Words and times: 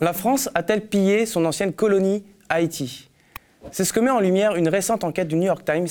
La 0.00 0.12
France 0.12 0.50
a-t-elle 0.54 0.86
pillé 0.86 1.24
son 1.24 1.44
ancienne 1.44 1.72
colonie, 1.72 2.24
Haïti? 2.48 3.08
C'est 3.70 3.84
ce 3.84 3.92
que 3.92 4.00
met 4.00 4.10
en 4.10 4.18
lumière 4.18 4.56
une 4.56 4.68
récente 4.68 5.04
enquête 5.04 5.28
du 5.28 5.36
New 5.36 5.46
York 5.46 5.64
Times. 5.64 5.86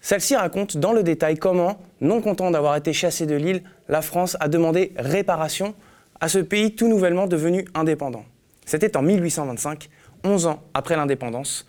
Celle-ci 0.00 0.36
raconte 0.36 0.76
dans 0.76 0.92
le 0.92 1.02
détail 1.02 1.36
comment, 1.36 1.78
non 2.00 2.20
content 2.20 2.52
d'avoir 2.52 2.76
été 2.76 2.92
chassé 2.92 3.26
de 3.26 3.34
l'île, 3.34 3.64
la 3.88 4.02
France 4.02 4.36
a 4.38 4.48
demandé 4.48 4.92
réparation 4.96 5.74
à 6.20 6.28
ce 6.28 6.38
pays 6.38 6.76
tout 6.76 6.86
nouvellement 6.86 7.26
devenu 7.26 7.64
indépendant. 7.74 8.24
C'était 8.66 8.96
en 8.96 9.02
1825, 9.02 9.88
11 10.22 10.46
ans 10.46 10.62
après 10.72 10.94
l'indépendance, 10.94 11.66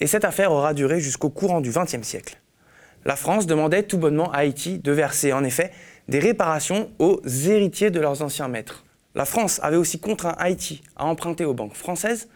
et 0.00 0.08
cette 0.08 0.24
affaire 0.24 0.50
aura 0.50 0.74
duré 0.74 0.98
jusqu'au 0.98 1.30
courant 1.30 1.60
du 1.60 1.70
XXe 1.70 2.02
siècle. 2.02 2.38
La 3.04 3.14
France 3.14 3.46
demandait 3.46 3.84
tout 3.84 3.98
bonnement 3.98 4.32
à 4.32 4.38
Haïti 4.38 4.80
de 4.80 4.90
verser 4.90 5.32
en 5.32 5.44
effet 5.44 5.70
des 6.08 6.18
réparations 6.18 6.90
aux 6.98 7.20
héritiers 7.24 7.90
de 7.90 8.00
leurs 8.00 8.22
anciens 8.22 8.48
maîtres. 8.48 8.85
La 9.16 9.24
France 9.24 9.60
avait 9.62 9.78
aussi 9.78 9.98
contraint 9.98 10.34
Haïti 10.38 10.82
à 10.94 11.06
emprunter 11.06 11.46
aux 11.46 11.54
banques 11.54 11.72
françaises. 11.72 12.28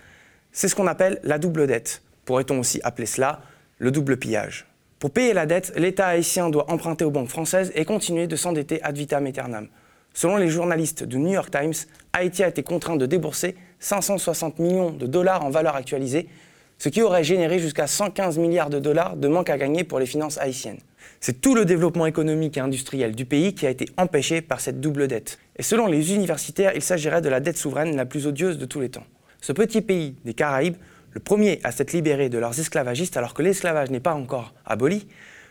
C'est 0.50 0.66
ce 0.66 0.74
qu'on 0.74 0.86
appelle 0.86 1.20
la 1.22 1.38
double 1.38 1.66
dette. 1.66 2.02
Pourrait-on 2.24 2.58
aussi 2.58 2.80
appeler 2.82 3.04
cela 3.04 3.42
le 3.76 3.90
double 3.90 4.16
pillage? 4.16 4.66
Pour 4.98 5.10
payer 5.10 5.34
la 5.34 5.44
dette, 5.44 5.74
l'État 5.76 6.06
haïtien 6.06 6.48
doit 6.48 6.70
emprunter 6.70 7.04
aux 7.04 7.10
banques 7.10 7.28
françaises 7.28 7.70
et 7.74 7.84
continuer 7.84 8.26
de 8.26 8.34
s'endetter 8.34 8.82
ad 8.82 8.96
vitam 8.96 9.26
aeternam. 9.26 9.68
Selon 10.14 10.38
les 10.38 10.48
journalistes 10.48 11.04
du 11.04 11.18
New 11.18 11.34
York 11.34 11.50
Times, 11.50 11.74
Haïti 12.14 12.42
a 12.42 12.48
été 12.48 12.62
contraint 12.62 12.96
de 12.96 13.04
débourser 13.04 13.56
560 13.78 14.58
millions 14.58 14.90
de 14.90 15.06
dollars 15.06 15.44
en 15.44 15.50
valeur 15.50 15.76
actualisée, 15.76 16.30
ce 16.80 16.88
qui 16.88 17.02
aurait 17.02 17.24
généré 17.24 17.58
jusqu'à 17.58 17.86
115 17.86 18.38
milliards 18.38 18.70
de 18.70 18.78
dollars 18.78 19.14
de 19.14 19.28
manque 19.28 19.50
à 19.50 19.58
gagner 19.58 19.84
pour 19.84 19.98
les 19.98 20.06
finances 20.06 20.38
haïtiennes. 20.38 20.78
C'est 21.20 21.42
tout 21.42 21.54
le 21.54 21.66
développement 21.66 22.06
économique 22.06 22.56
et 22.56 22.60
industriel 22.60 23.14
du 23.14 23.26
pays 23.26 23.54
qui 23.54 23.66
a 23.66 23.70
été 23.70 23.84
empêché 23.98 24.40
par 24.40 24.60
cette 24.60 24.80
double 24.80 25.06
dette. 25.06 25.38
Et 25.56 25.62
selon 25.62 25.86
les 25.86 26.14
universitaires, 26.14 26.72
il 26.74 26.80
s'agirait 26.80 27.20
de 27.20 27.28
la 27.28 27.40
dette 27.40 27.58
souveraine 27.58 27.96
la 27.96 28.06
plus 28.06 28.26
odieuse 28.26 28.56
de 28.56 28.64
tous 28.64 28.80
les 28.80 28.88
temps. 28.88 29.04
Ce 29.42 29.52
petit 29.52 29.82
pays 29.82 30.16
des 30.24 30.32
Caraïbes, 30.32 30.76
le 31.12 31.20
premier 31.20 31.60
à 31.64 31.70
s'être 31.70 31.92
libéré 31.92 32.30
de 32.30 32.38
leurs 32.38 32.58
esclavagistes 32.58 33.18
alors 33.18 33.34
que 33.34 33.42
l'esclavage 33.42 33.90
n'est 33.90 34.00
pas 34.00 34.14
encore 34.14 34.54
aboli, 34.64 35.06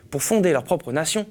pour 0.09 0.23
fonder 0.23 0.52
leur 0.52 0.63
propre 0.63 0.91
nation, 0.91 1.27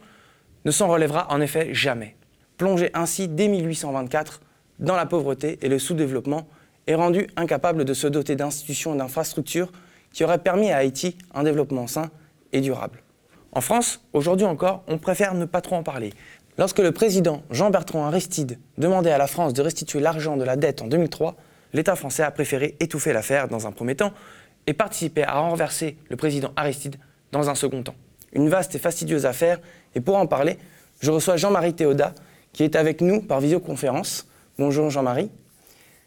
ne 0.65 0.71
s'en 0.71 0.87
relèvera 0.87 1.27
en 1.33 1.41
effet 1.41 1.75
jamais. 1.75 2.15
Plongé 2.57 2.91
ainsi 2.95 3.27
dès 3.27 3.49
1824 3.49 4.43
dans 4.79 4.95
la 4.95 5.07
pauvreté 5.07 5.59
et 5.61 5.69
le 5.69 5.81
sous-développement, 5.81 6.47
et 6.87 6.95
rendu 6.95 7.27
incapable 7.37 7.85
de 7.85 7.95
se 7.95 8.07
doter 8.07 8.35
d'institutions 8.35 8.95
et 8.95 8.99
d'infrastructures 8.99 9.71
qui 10.19 10.25
auraient 10.25 10.39
permis 10.39 10.73
à 10.73 10.79
Haïti 10.79 11.17
un 11.33 11.45
développement 11.45 11.87
sain 11.87 12.11
et 12.53 12.61
durable. 12.61 13.05
En 13.53 13.61
France, 13.61 14.01
aujourd'hui 14.13 14.47
encore, 14.47 14.83
on 14.89 14.99
préfère 14.99 15.33
ne 15.33 15.45
pas 15.45 15.61
trop 15.61 15.77
en 15.77 15.85
parler. 15.85 16.13
Lorsque 16.59 16.81
le 16.81 16.91
président 16.91 17.45
Jean-Bertrand 17.53 18.05
Aristide 18.05 18.59
demandait 18.79 19.13
à 19.13 19.19
la 19.19 19.29
France 19.29 19.55
de 19.55 19.63
restituer 19.63 20.01
l'argent 20.01 20.37
de 20.37 20.43
la 20.43 20.57
dette 20.57 20.83
en 20.83 20.89
2003, 20.89 21.37
l'État 21.73 21.95
français 21.95 22.25
a 22.25 22.33
préféré 22.33 22.75
étouffer 22.81 23.13
l'affaire 23.13 23.47
dans 23.47 23.69
un 23.69 23.71
premier 23.71 23.95
temps 23.95 24.13
et 24.67 24.73
participer 24.73 25.23
à 25.23 25.39
renverser 25.39 25.97
le 26.11 26.17
président 26.17 26.51
Aristide 26.57 26.97
dans 27.31 27.49
un 27.49 27.55
second 27.55 27.85
temps. 27.85 27.95
Une 28.33 28.49
vaste 28.49 28.75
et 28.75 28.81
fastidieuse 28.81 29.25
affaire, 29.25 29.61
et 29.95 30.01
pour 30.01 30.17
en 30.17 30.27
parler, 30.27 30.59
je 30.99 31.13
reçois 31.13 31.37
Jean-Marie 31.37 31.75
Théoda, 31.75 32.13
qui 32.53 32.65
est 32.65 32.75
avec 32.75 33.03
nous 33.03 33.23
par 33.23 33.39
visioconférence. 33.39 34.27
Bonjour 34.59 34.91
Jean-Marie. 34.91 35.31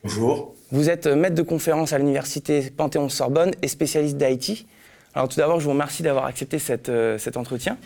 Bonjour. 0.03 0.53
Vous 0.72 0.89
êtes 0.89 1.05
maître 1.08 1.36
de 1.36 1.41
conférence 1.41 1.91
à 1.91 1.97
l'université 1.97 2.72
Panthéon-Sorbonne 2.75 3.52
et 3.61 3.67
spécialiste 3.67 4.16
d'Haïti. 4.16 4.66
Alors 5.13 5.28
tout 5.28 5.36
d'abord, 5.36 5.59
je 5.59 5.66
vous 5.66 5.72
remercie 5.72 6.02
d'avoir 6.02 6.25
accepté 6.25 6.59
euh, 6.88 7.17
cet 7.17 7.36
entretien. 7.36 7.78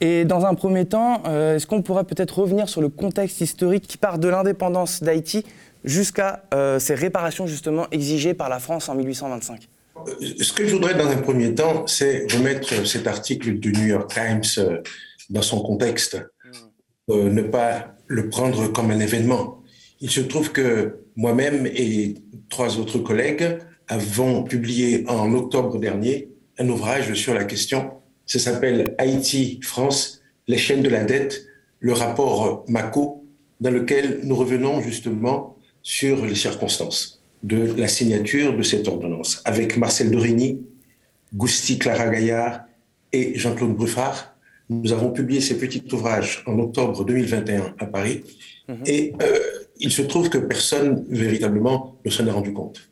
Et 0.00 0.24
dans 0.24 0.46
un 0.46 0.54
premier 0.54 0.84
temps, 0.84 1.24
euh, 1.26 1.56
est-ce 1.56 1.66
qu'on 1.66 1.82
pourrait 1.82 2.04
peut-être 2.04 2.38
revenir 2.38 2.68
sur 2.68 2.80
le 2.80 2.88
contexte 2.88 3.40
historique 3.40 3.88
qui 3.88 3.98
part 3.98 4.20
de 4.20 4.28
l'indépendance 4.28 5.02
d'Haïti 5.02 5.44
jusqu'à 5.82 6.44
euh, 6.54 6.78
ces 6.78 6.94
réparations 6.94 7.48
justement 7.48 7.88
exigées 7.90 8.34
par 8.34 8.48
la 8.48 8.60
France 8.60 8.88
en 8.88 8.94
1825 8.94 9.68
Ce 10.40 10.52
que 10.52 10.64
je 10.64 10.74
voudrais 10.74 10.94
dans 10.94 11.08
un 11.08 11.16
premier 11.16 11.52
temps, 11.56 11.88
c'est 11.88 12.32
remettre 12.32 12.86
cet 12.86 13.08
article 13.08 13.54
du 13.54 13.72
New 13.72 13.86
York 13.86 14.12
Times 14.12 14.78
dans 15.28 15.42
son 15.42 15.60
contexte, 15.60 16.18
hmm. 17.08 17.28
ne 17.30 17.42
pas 17.42 17.96
le 18.06 18.28
prendre 18.28 18.68
comme 18.68 18.92
un 18.92 19.00
événement. 19.00 19.61
Il 20.02 20.10
se 20.10 20.20
trouve 20.20 20.50
que 20.50 20.98
moi-même 21.14 21.64
et 21.64 22.16
trois 22.50 22.76
autres 22.78 22.98
collègues 22.98 23.58
avons 23.86 24.42
publié 24.42 25.04
en 25.08 25.32
octobre 25.32 25.78
dernier 25.78 26.28
un 26.58 26.68
ouvrage 26.68 27.14
sur 27.14 27.34
la 27.34 27.44
question. 27.44 27.92
Ça 28.26 28.40
s'appelle 28.40 28.96
Haïti-France, 28.98 30.20
les 30.48 30.58
chaînes 30.58 30.82
de 30.82 30.88
la 30.88 31.04
dette, 31.04 31.46
le 31.78 31.92
rapport 31.92 32.64
Mako, 32.66 33.24
dans 33.60 33.70
lequel 33.70 34.18
nous 34.24 34.34
revenons 34.34 34.82
justement 34.82 35.56
sur 35.82 36.26
les 36.26 36.34
circonstances 36.34 37.22
de 37.44 37.72
la 37.76 37.86
signature 37.86 38.56
de 38.56 38.62
cette 38.64 38.88
ordonnance, 38.88 39.40
avec 39.44 39.76
Marcel 39.76 40.10
Dorigny, 40.10 40.62
Gousti 41.32 41.78
Clara 41.78 42.08
Gaillard 42.08 42.62
et 43.12 43.38
Jean-Claude 43.38 43.76
Bruffard. 43.76 44.36
Nous 44.68 44.92
avons 44.92 45.12
publié 45.12 45.40
ces 45.40 45.58
petits 45.58 45.84
ouvrages 45.92 46.42
en 46.46 46.58
octobre 46.58 47.04
2021 47.04 47.74
à 47.78 47.86
Paris. 47.86 48.24
Mhm. 48.68 48.82
Et 48.86 49.12
euh, 49.22 49.61
il 49.78 49.92
se 49.92 50.02
trouve 50.02 50.28
que 50.28 50.38
personne 50.38 51.04
véritablement 51.08 51.96
ne 52.04 52.10
s'en 52.10 52.26
est 52.26 52.30
rendu 52.30 52.52
compte. 52.52 52.90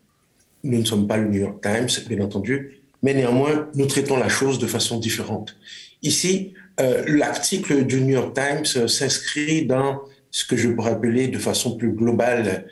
Nous 0.65 0.79
ne 0.79 0.85
sommes 0.85 1.07
pas 1.07 1.17
le 1.17 1.29
New 1.29 1.41
York 1.41 1.63
Times, 1.63 1.89
bien 2.09 2.25
entendu, 2.25 2.81
mais 3.03 3.15
néanmoins, 3.15 3.69
nous 3.75 3.87
traitons 3.87 4.17
la 4.17 4.29
chose 4.29 4.59
de 4.59 4.67
façon 4.67 4.99
différente. 4.99 5.57
Ici, 6.03 6.55
euh, 6.81 7.05
l'article 7.07 7.85
du 7.85 8.01
New 8.01 8.15
York 8.15 8.35
Times 8.35 8.89
s'inscrit 8.89 9.67
dans 9.67 10.01
ce 10.31 10.45
que 10.45 10.57
je 10.57 10.69
pourrais 10.69 10.93
appeler 10.93 11.29
de 11.29 11.39
façon 11.39 11.77
plus 11.77 11.93
globale 11.93 12.67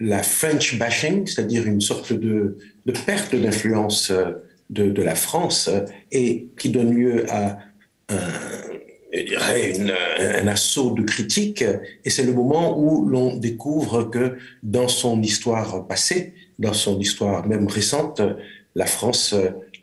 la 0.00 0.22
French 0.22 0.78
bashing, 0.78 1.26
c'est-à-dire 1.26 1.66
une 1.66 1.80
sorte 1.80 2.12
de, 2.12 2.58
perte 3.06 3.34
d'influence 3.34 4.12
de, 4.68 4.90
de, 4.90 5.02
la 5.02 5.14
France 5.14 5.70
et 6.12 6.48
qui 6.58 6.68
donne 6.68 6.94
lieu 6.94 7.24
à 7.30 7.58
un, 8.08 8.16
une, 9.12 9.92
un 10.18 10.46
assaut 10.46 10.90
de 10.90 11.02
critiques. 11.02 11.64
Et 12.04 12.10
c'est 12.10 12.24
le 12.24 12.32
moment 12.32 12.78
où 12.78 13.06
l'on 13.06 13.36
découvre 13.36 14.04
que 14.04 14.36
dans 14.62 14.88
son 14.88 15.22
histoire 15.22 15.86
passée, 15.86 16.34
dans 16.58 16.72
son 16.72 16.98
histoire 17.00 17.46
même 17.46 17.66
récente, 17.66 18.20
la 18.74 18.86
France 18.86 19.34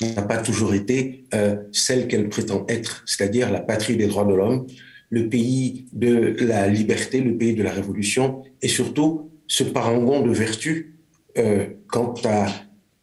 n'a 0.02 0.22
pas 0.22 0.38
toujours 0.38 0.74
été 0.74 1.26
euh, 1.34 1.56
celle 1.72 2.08
qu'elle 2.08 2.30
prétend 2.30 2.66
être, 2.68 3.04
c'est-à-dire 3.06 3.52
la 3.52 3.62
patrie 3.62 3.98
des 3.98 4.08
droits 4.08 4.26
de 4.26 4.34
l'homme, 4.34 4.68
le 5.10 5.30
pays 5.30 5.86
de 5.94 6.36
la 6.40 6.68
liberté, 6.68 7.22
le 7.22 7.38
pays 7.38 7.54
de 7.54 7.64
la 7.64 7.72
révolution, 7.72 8.44
et 8.62 8.68
surtout 8.68 9.30
ce 9.48 9.64
parangon 9.64 10.26
de 10.26 10.32
vertu 10.32 10.96
euh, 11.38 11.68
quant 11.88 12.14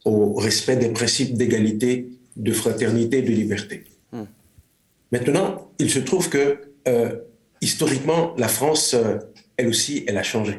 au 0.05 0.35
respect 0.35 0.77
des 0.77 0.91
principes 0.91 1.35
d'égalité, 1.35 2.09
de 2.37 2.53
fraternité, 2.53 3.23
de 3.23 3.31
liberté. 3.31 3.85
Maintenant, 5.12 5.72
il 5.78 5.91
se 5.91 5.98
trouve 5.98 6.28
que 6.28 6.60
euh, 6.88 7.16
historiquement, 7.60 8.34
la 8.38 8.48
France, 8.48 8.97
elle 9.56 9.69
aussi, 9.69 10.04
elle 10.06 10.19
a 10.19 10.22
changé, 10.22 10.59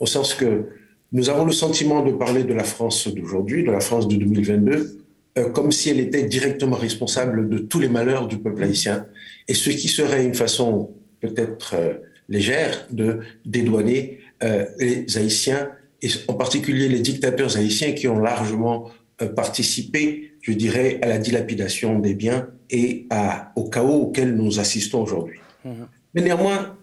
au 0.00 0.06
sens 0.06 0.34
que 0.34 0.66
nous 1.14 1.30
avons 1.30 1.44
le 1.44 1.52
sentiment 1.52 2.04
de 2.04 2.10
parler 2.10 2.42
de 2.42 2.52
la 2.52 2.64
France 2.64 3.06
d'aujourd'hui, 3.06 3.62
de 3.62 3.70
la 3.70 3.80
France 3.80 4.08
de 4.08 4.16
2022, 4.16 4.98
euh, 5.38 5.48
comme 5.48 5.72
si 5.72 5.88
elle 5.90 6.00
était 6.00 6.24
directement 6.24 6.76
responsable 6.76 7.48
de 7.48 7.58
tous 7.58 7.78
les 7.78 7.88
malheurs 7.88 8.28
du 8.28 8.38
peuple 8.38 8.64
haïtien, 8.64 9.06
et 9.48 9.54
ce 9.54 9.70
qui 9.70 9.88
serait 9.88 10.24
une 10.24 10.34
façon 10.34 10.90
peut-être 11.20 11.74
euh, 11.74 11.94
légère 12.28 12.86
de 12.90 13.20
dédouaner 13.44 14.18
euh, 14.42 14.66
les 14.78 15.16
Haïtiens, 15.16 15.70
et 16.02 16.08
en 16.28 16.34
particulier 16.34 16.88
les 16.88 16.98
dictateurs 17.00 17.56
haïtiens 17.56 17.92
qui 17.92 18.08
ont 18.08 18.18
largement 18.18 18.90
participé, 19.36 20.32
je 20.42 20.52
dirais, 20.52 20.98
à 21.00 21.06
la 21.06 21.18
dilapidation 21.18 22.00
des 22.00 22.14
biens 22.14 22.48
et 22.70 23.06
à, 23.10 23.52
au 23.56 23.68
chaos 23.68 24.02
auquel 24.02 24.34
nous 24.34 24.60
assistons 24.60 25.02
aujourd'hui. 25.02 25.38
Mmh. 25.64 25.70
Mais 26.14 26.22
néanmoins, 26.22 26.76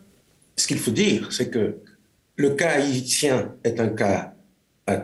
ce 0.55 0.67
qu'il 0.67 0.77
faut 0.77 0.91
dire, 0.91 1.31
c'est 1.31 1.49
que 1.49 1.77
le 2.35 2.49
cas 2.51 2.71
haïtien 2.71 3.55
est 3.63 3.79
un 3.79 3.89
cas 3.89 4.33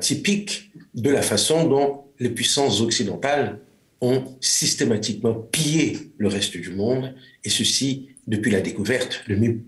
typique 0.01 0.72
de 0.94 1.10
la 1.10 1.22
façon 1.22 1.68
dont 1.68 2.04
les 2.19 2.30
puissances 2.30 2.81
occidentales 2.81 3.60
ont 4.01 4.24
systématiquement 4.42 5.34
pillé 5.34 6.12
le 6.18 6.28
reste 6.28 6.57
du 6.57 6.72
monde, 6.72 7.16
et 7.44 7.50
ceci 7.50 8.10
depuis 8.28 8.51
la 8.51 8.62
découverte, 8.62 9.24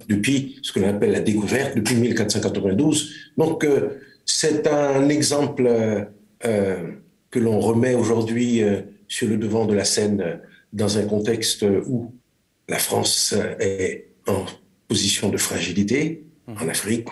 depuis 0.07 0.59
ce 0.61 0.71
que 0.71 0.79
l'on 0.79 0.89
appelle 0.89 1.11
la 1.11 1.21
découverte, 1.21 1.75
depuis 1.75 1.95
1492. 1.95 3.13
Donc, 3.37 3.63
euh, 3.63 4.01
c'est 4.25 4.67
un 4.67 5.07
exemple 5.09 5.67
euh, 6.45 6.91
que 7.31 7.39
l'on 7.39 7.59
remet 7.59 7.95
aujourd'hui 7.95 8.61
euh, 8.61 8.81
sur 9.07 9.27
le 9.27 9.37
devant 9.37 9.65
de 9.65 9.73
la 9.73 9.85
scène 9.85 10.39
dans 10.73 10.97
un 10.97 11.05
contexte 11.05 11.65
où 11.85 12.13
la 12.67 12.77
France 12.77 13.35
est 13.59 14.07
en 14.27 14.45
position 14.87 15.29
de 15.29 15.37
fragilité 15.37 16.23
en 16.47 16.67
Afrique, 16.67 17.09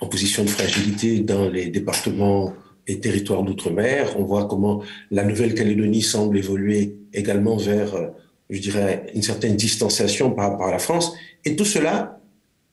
en 0.00 0.06
position 0.06 0.44
de 0.44 0.48
fragilité 0.48 1.20
dans 1.20 1.48
les 1.48 1.66
départements 1.66 2.54
et 2.86 3.00
territoires 3.00 3.42
d'outre-mer. 3.42 4.14
On 4.18 4.24
voit 4.24 4.46
comment 4.46 4.82
la 5.10 5.24
Nouvelle-Calédonie 5.24 6.02
semble 6.02 6.38
évoluer 6.38 6.96
également 7.12 7.56
vers, 7.56 8.10
je 8.50 8.60
dirais, 8.60 9.06
une 9.14 9.22
certaine 9.22 9.56
distanciation 9.56 10.30
par 10.30 10.50
rapport 10.50 10.66
à 10.66 10.72
la 10.72 10.78
France. 10.78 11.12
Et 11.44 11.56
tout 11.56 11.64
cela 11.64 12.20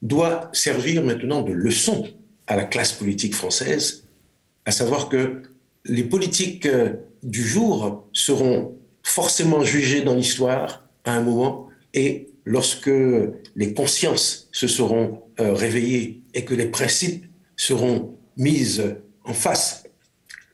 doit 0.02 0.50
servir 0.52 1.04
maintenant 1.04 1.42
de 1.42 1.52
leçon 1.52 2.08
à 2.46 2.56
la 2.56 2.64
classe 2.64 2.92
politique 2.92 3.34
française 3.34 4.04
à 4.64 4.72
savoir 4.72 5.08
que 5.08 5.42
les 5.84 6.04
politiques 6.04 6.68
du 7.22 7.42
jour 7.42 8.06
seront 8.12 8.76
forcément 9.02 9.64
jugées 9.64 10.02
dans 10.02 10.14
l'histoire 10.14 10.88
à 11.04 11.14
un 11.14 11.20
moment 11.20 11.68
et 11.94 12.28
lorsque 12.44 12.90
les 13.56 13.74
consciences 13.74 14.48
se 14.52 14.66
seront 14.66 15.22
euh, 15.40 15.52
réveillées 15.52 16.22
et 16.34 16.44
que 16.44 16.54
les 16.54 16.66
principes 16.66 17.26
seront 17.56 18.16
mis 18.36 18.80
en 19.24 19.34
face 19.34 19.84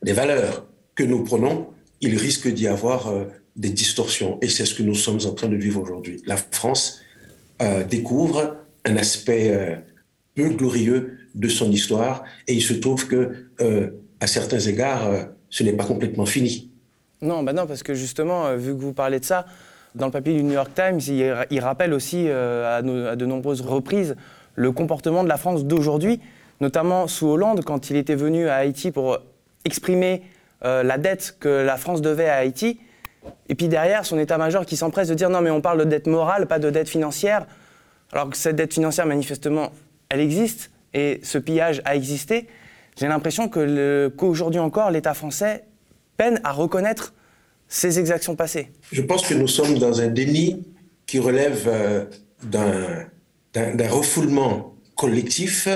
des 0.03 0.13
valeurs 0.13 0.67
que 0.95 1.03
nous 1.03 1.23
prenons, 1.23 1.67
il 2.01 2.17
risque 2.17 2.47
d'y 2.47 2.67
avoir 2.67 3.07
euh, 3.07 3.25
des 3.55 3.69
distorsions. 3.69 4.37
Et 4.41 4.49
c'est 4.49 4.65
ce 4.65 4.73
que 4.73 4.83
nous 4.83 4.95
sommes 4.95 5.19
en 5.25 5.33
train 5.33 5.47
de 5.47 5.55
vivre 5.55 5.81
aujourd'hui. 5.81 6.21
La 6.25 6.37
France 6.37 7.01
découvre 7.89 8.55
un 8.85 8.95
aspect 8.95 9.83
peu 10.33 10.47
glorieux 10.47 11.17
de 11.35 11.49
son 11.49 11.69
histoire 11.73 12.23
et 12.47 12.53
il 12.53 12.61
se 12.61 12.73
trouve 12.73 13.05
que 13.05 13.49
à 14.19 14.27
certains 14.27 14.59
égards, 14.59 15.07
euh, 15.07 15.23
ce 15.49 15.63
n'est 15.63 15.73
pas 15.73 15.85
complètement 15.85 16.25
fini. 16.25 16.68
Non, 17.21 17.43
bah 17.43 17.53
non, 17.53 17.67
parce 17.67 17.83
que 17.83 17.93
justement, 17.93 18.47
euh, 18.47 18.55
vu 18.55 18.73
que 18.73 18.81
vous 18.81 18.93
parlez 18.93 19.19
de 19.19 19.25
ça, 19.25 19.45
dans 19.95 20.05
le 20.05 20.11
papier 20.11 20.33
du 20.33 20.43
New 20.43 20.53
York 20.53 20.71
Times, 20.73 20.99
il, 21.49 21.59
rappelle 21.59 21.93
aussi 21.93 22.25
euh, 22.27 22.77
à, 22.77 22.81
de 22.81 23.25
nombreuses 23.25 23.61
reprises 23.61 24.15
le 24.55 24.71
comportement 24.71 25.23
de 25.23 25.29
la 25.29 25.37
France 25.37 25.65
d'aujourd'hui, 25.65 26.21
notamment 26.61 27.07
sous 27.07 27.27
Hollande, 27.27 27.63
quand 27.63 27.89
il 27.89 27.95
était 27.95 28.15
venu 28.15 28.47
à 28.47 28.55
Haïti 28.55 28.91
pour 28.91 29.19
exprimer 29.65 30.21
la 30.61 30.97
dette 30.97 31.37
que 31.39 31.47
la 31.47 31.77
France 31.77 32.01
devait 32.01 32.27
à 32.27 32.35
Haïti. 32.35 32.79
Et 33.47 33.55
puis 33.55 33.69
derrière, 33.69 34.05
son 34.05 34.19
état-major 34.19 34.65
qui 34.65 34.75
s'empresse 34.75 35.07
de 35.07 35.13
dire 35.13 35.29
non, 35.29 35.39
mais 35.39 35.49
on 35.49 35.61
parle 35.61 35.79
de 35.79 35.83
dette 35.85 36.07
morale, 36.07 36.47
pas 36.47 36.59
de 36.59 36.69
dette 36.69 36.89
financière. 36.89 37.45
Alors 38.11 38.29
que 38.29 38.35
cette 38.35 38.57
dette 38.57 38.73
financière, 38.73 39.05
manifestement, 39.05 39.71
elle 40.09 40.19
existe 40.19 40.71
et 40.93 41.21
ce 41.23 41.37
pillage 41.37 41.81
a 41.85 41.95
existé. 41.95 42.47
J'ai 42.97 43.07
l'impression 43.07 43.47
qu'aujourd'hui 43.47 44.59
encore, 44.59 44.91
l'État 44.91 45.13
français 45.13 45.63
peine 46.19 46.39
à 46.43 46.51
reconnaître 46.51 47.13
ses 47.69 47.97
exactions 47.97 48.35
passées. 48.35 48.67
Je 48.91 49.01
pense 49.01 49.25
que 49.27 49.33
nous 49.33 49.47
sommes 49.47 49.79
dans 49.79 50.01
un 50.01 50.07
déni 50.07 50.65
qui 51.07 51.17
relève 51.19 51.63
euh, 51.67 52.05
d'un 53.73 53.89
refoulement 53.89 54.75
collectif 54.95 55.67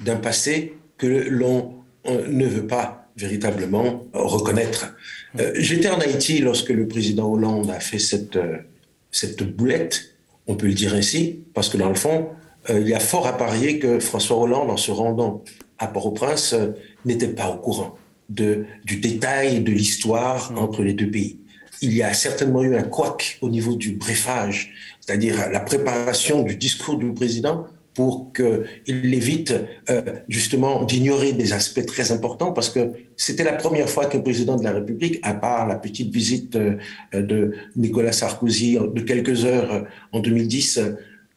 d'un 0.00 0.16
passé 0.16 0.74
que 0.98 1.06
l'on 1.06 1.74
ne 2.06 2.46
veut 2.46 2.66
pas 2.66 3.06
véritablement 3.16 4.04
reconnaître. 4.12 4.94
Euh, 5.38 5.52
j'étais 5.54 5.90
en 5.90 6.00
Haïti 6.00 6.40
lorsque 6.40 6.70
le 6.70 6.88
président 6.88 7.30
Hollande 7.32 7.70
a 7.70 7.78
fait 7.78 8.00
cette, 8.00 8.36
euh, 8.36 9.44
boulette, 9.56 10.16
on 10.48 10.56
peut 10.56 10.66
le 10.66 10.74
dire 10.74 10.94
ainsi, 10.94 11.44
parce 11.54 11.68
que 11.68 11.76
dans 11.76 11.88
le 11.88 11.94
fond, 11.94 12.30
il 12.68 12.88
y 12.88 12.94
a 12.94 13.00
fort 13.00 13.26
à 13.26 13.36
parier 13.36 13.80
que 13.80 13.98
François 13.98 14.36
Hollande, 14.36 14.70
en 14.70 14.76
se 14.76 14.92
rendant 14.92 15.42
à 15.82 15.88
Port-au-Prince 15.88 16.52
euh, 16.52 16.70
n'était 17.04 17.28
pas 17.28 17.50
au 17.50 17.56
courant 17.56 17.96
de, 18.34 18.64
du 18.84 18.96
détail 18.96 19.60
de 19.60 19.72
l'histoire 19.72 20.52
mm. 20.52 20.58
entre 20.58 20.82
les 20.82 20.94
deux 20.94 21.10
pays. 21.10 21.38
Il 21.80 21.92
y 21.92 22.02
a 22.02 22.14
certainement 22.14 22.62
eu 22.62 22.76
un 22.76 22.82
couac 22.82 23.38
au 23.40 23.48
niveau 23.48 23.74
du 23.74 23.92
briefage, 23.92 24.72
c'est-à-dire 25.00 25.50
la 25.50 25.60
préparation 25.60 26.42
du 26.42 26.56
discours 26.56 26.96
du 26.96 27.12
président 27.12 27.66
pour 27.94 28.32
qu'il 28.32 29.14
évite 29.14 29.52
euh, 29.90 30.00
justement 30.28 30.84
d'ignorer 30.84 31.32
des 31.32 31.52
aspects 31.52 31.84
très 31.84 32.10
importants, 32.10 32.52
parce 32.52 32.70
que 32.70 32.92
c'était 33.16 33.44
la 33.44 33.52
première 33.52 33.88
fois 33.88 34.06
qu'un 34.06 34.20
président 34.20 34.56
de 34.56 34.64
la 34.64 34.72
République, 34.72 35.18
à 35.22 35.34
part 35.34 35.66
la 35.66 35.74
petite 35.74 36.10
visite 36.10 36.56
euh, 36.56 36.78
de 37.12 37.52
Nicolas 37.76 38.12
Sarkozy 38.12 38.78
de 38.78 39.00
quelques 39.02 39.44
heures 39.44 39.86
en 40.12 40.20
2010, 40.20 40.80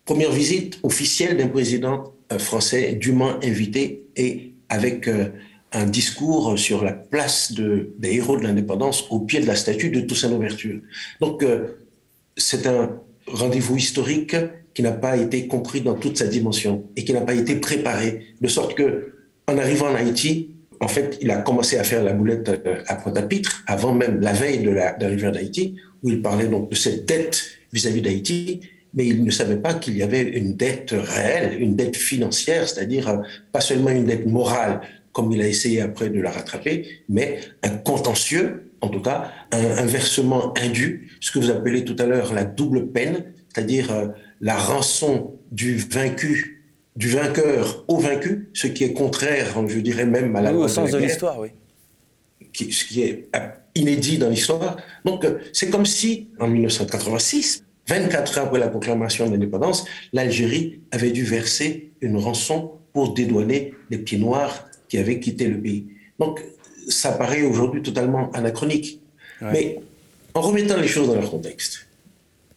première 0.06 0.32
visite 0.32 0.80
officielle 0.84 1.36
d'un 1.38 1.48
président 1.48 2.14
français 2.40 2.94
dûment 2.94 3.34
invité 3.44 4.06
et 4.16 4.54
avec 4.70 5.08
euh, 5.08 5.30
un 5.76 5.86
discours 5.86 6.58
sur 6.58 6.84
la 6.84 6.94
place 6.94 7.52
de, 7.52 7.94
des 8.00 8.16
héros 8.16 8.38
de 8.38 8.44
l'indépendance 8.44 9.06
au 9.10 9.20
pied 9.20 9.42
de 9.42 9.48
la 9.48 9.56
statue 9.56 9.90
de 9.90 10.02
Toussaint 10.02 10.30
Louverture. 10.30 10.80
Donc, 11.20 11.44
euh, 11.44 11.68
c'est 12.38 12.66
un 12.66 13.00
rendez-vous 13.28 13.78
historique 13.78 14.36
qui 14.74 14.82
n'a 14.82 14.92
pas 14.92 15.18
été 15.18 15.48
compris 15.48 15.82
dans 15.82 15.96
toute 15.96 16.18
sa 16.18 16.28
dimension 16.28 16.86
et 16.96 17.04
qui 17.04 17.14
n'a 17.14 17.22
pas 17.22 17.34
été 17.34 17.56
préparé, 17.58 18.22
de 18.40 18.48
sorte 18.48 18.76
que, 18.76 19.14
en 19.48 19.58
arrivant 19.58 19.88
en 19.88 19.96
Haïti, 19.96 20.52
en 20.80 20.88
fait, 20.88 21.18
il 21.22 21.32
a 21.32 21.38
commencé 21.38 21.78
à 21.78 21.84
faire 21.84 22.04
la 22.04 22.14
boulette 22.14 22.50
euh, 22.50 22.82
à 22.88 22.96
Pointe-à-Pitre, 22.96 23.64
avant 23.68 23.94
même 23.94 24.22
la 24.22 24.34
veille 24.34 24.60
de 24.60 24.72
l'arrivée 24.72 25.32
d'Haïti, 25.32 25.76
où 26.04 26.10
il 26.10 26.22
parlait 26.22 26.48
donc 26.48 26.70
de 26.70 26.76
cette 26.76 27.06
dette 27.06 27.44
vis-à-vis 27.74 28.02
d'Haïti, 28.02 28.62
mais 28.94 29.08
il 29.08 29.24
ne 29.24 29.32
savait 29.32 29.58
pas 29.58 29.74
qu'il 29.74 29.98
y 29.98 30.04
avait 30.04 30.22
une 30.22 30.56
dette 30.56 30.94
réelle, 30.98 31.62
une 31.62 31.76
dette 31.76 31.98
financière, 31.98 32.68
c'est-à-dire 32.68 33.10
euh, 33.10 33.18
pas 33.52 33.62
seulement 33.62 33.90
une 33.90 34.06
dette 34.06 34.26
morale, 34.26 34.82
comme 35.16 35.32
il 35.32 35.42
a 35.42 35.48
essayé 35.48 35.80
après 35.80 36.10
de 36.10 36.20
la 36.20 36.30
rattraper, 36.30 36.86
mais 37.08 37.40
un 37.64 37.70
contentieux, 37.70 38.74
en 38.82 38.90
tout 38.90 39.02
cas, 39.02 39.32
un, 39.54 39.86
versement 39.86 40.54
indu, 40.58 41.10
ce 41.22 41.32
que 41.32 41.40
vous 41.40 41.50
appelez 41.50 41.86
tout 41.86 41.96
à 42.00 42.06
l'heure 42.06 42.34
la 42.34 42.44
double 42.44 42.92
peine, 42.92 43.32
c'est-à-dire 43.48 43.94
euh, 43.94 44.08
la 44.42 44.58
rançon 44.58 45.40
du 45.54 45.78
vaincu, 45.78 46.66
du 46.98 47.08
vainqueur 47.08 47.86
au 47.88 47.98
vaincu, 47.98 48.50
ce 48.54 48.68
qui 48.68 48.84
est 48.84 48.92
contraire, 48.92 49.56
je 49.68 49.80
dirais 49.80 50.06
même 50.06 50.36
à 50.36 50.42
la 50.42 50.52
oui, 50.52 50.66
au 50.66 50.68
sens 50.68 50.92
de 50.92 50.98
l'histoire, 50.98 51.40
oui. 51.40 51.48
ce 52.54 52.84
qui 52.84 53.04
est 53.04 53.30
euh, 53.38 53.48
inédit 53.74 54.18
dans 54.18 54.30
l'histoire. 54.30 54.76
Donc, 55.06 55.26
c'est 55.54 55.70
comme 55.70 55.86
si, 55.86 56.28
en 56.42 56.50
1986, 56.50 57.64
24 57.88 58.38
heures 58.38 58.46
après 58.48 58.60
la 58.60 58.68
proclamation 58.68 59.28
de 59.28 59.32
l'indépendance, 59.32 59.86
l'Algérie 60.12 60.82
avait 60.92 61.12
dû 61.12 61.24
verser 61.24 61.94
une 62.02 62.18
rançon 62.18 62.72
pour 62.92 63.14
dédouaner 63.14 63.74
les 63.90 64.00
pieds 64.00 64.18
noirs 64.18 64.66
qui 64.88 64.98
avaient 64.98 65.20
quitté 65.20 65.48
le 65.48 65.60
pays. 65.60 65.88
Donc, 66.20 66.44
ça 66.88 67.12
paraît 67.12 67.44
aujourd'hui 67.44 67.82
totalement 67.82 68.32
anachronique. 68.32 69.02
Mais 69.42 69.80
en 70.34 70.42
remettant 70.42 70.78
les 70.78 70.88
choses 70.88 71.08
dans 71.08 71.16
leur 71.16 71.30
contexte, 71.30 71.88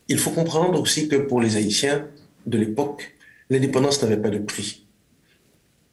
il 0.08 0.18
faut 0.18 0.30
comprendre 0.30 0.80
aussi 0.80 1.08
que 1.08 1.16
pour 1.16 1.40
les 1.40 1.56
Haïtiens 1.56 2.06
de 2.46 2.58
l'époque, 2.58 3.14
l'indépendance 3.50 4.02
n'avait 4.02 4.16
pas 4.16 4.30
de 4.30 4.38
prix. 4.38 4.86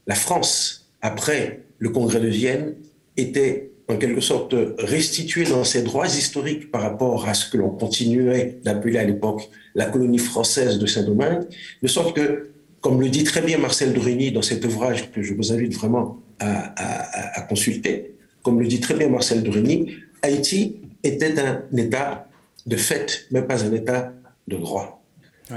La 0.08 0.16
France, 0.16 0.88
après 1.02 1.62
le 1.80 1.90
congrès 1.90 2.20
de 2.20 2.28
Vienne, 2.28 2.76
était 3.18 3.72
en 3.88 3.98
quelque 3.98 4.22
sorte 4.22 4.56
restitué 4.80 5.44
dans 5.44 5.64
ses 5.64 5.84
droits 5.84 6.08
historiques 6.08 6.72
par 6.72 6.82
rapport 6.82 7.28
à 7.28 7.34
ce 7.34 7.50
que 7.50 7.58
l'on 7.58 7.70
continuait 7.70 8.58
d'appeler 8.64 8.98
à 8.98 9.04
l'époque 9.04 9.50
la 9.76 9.86
colonie 9.86 10.18
française 10.18 10.80
de 10.80 10.86
Saint-Domingue, 10.86 11.44
de 11.82 11.88
sorte 11.88 12.16
que, 12.16 12.50
comme 12.82 13.02
le 13.02 13.10
dit 13.10 13.24
très 13.24 13.42
bien 13.42 13.58
Marcel 13.58 13.94
Drigny 13.94 14.32
dans 14.32 14.42
cet 14.42 14.66
ouvrage 14.66 15.12
que 15.12 15.22
je 15.22 15.34
vous 15.34 15.52
invite 15.52 15.74
vraiment 15.74 16.20
à, 16.40 17.42
consulter, 17.50 18.16
comme 18.44 18.60
le 18.60 18.68
dit 18.68 18.80
très 18.80 18.94
bien 18.94 19.10
Marcel 19.10 19.44
Drigny, 19.44 19.96
Haïti 20.22 20.78
était 21.04 21.40
un 21.40 21.64
État 21.76 22.28
de 22.66 22.76
fait, 22.76 23.28
mais 23.32 23.42
pas 23.42 23.64
un 23.64 23.74
État 23.74 24.14
de 24.48 24.58
droit. 24.58 25.04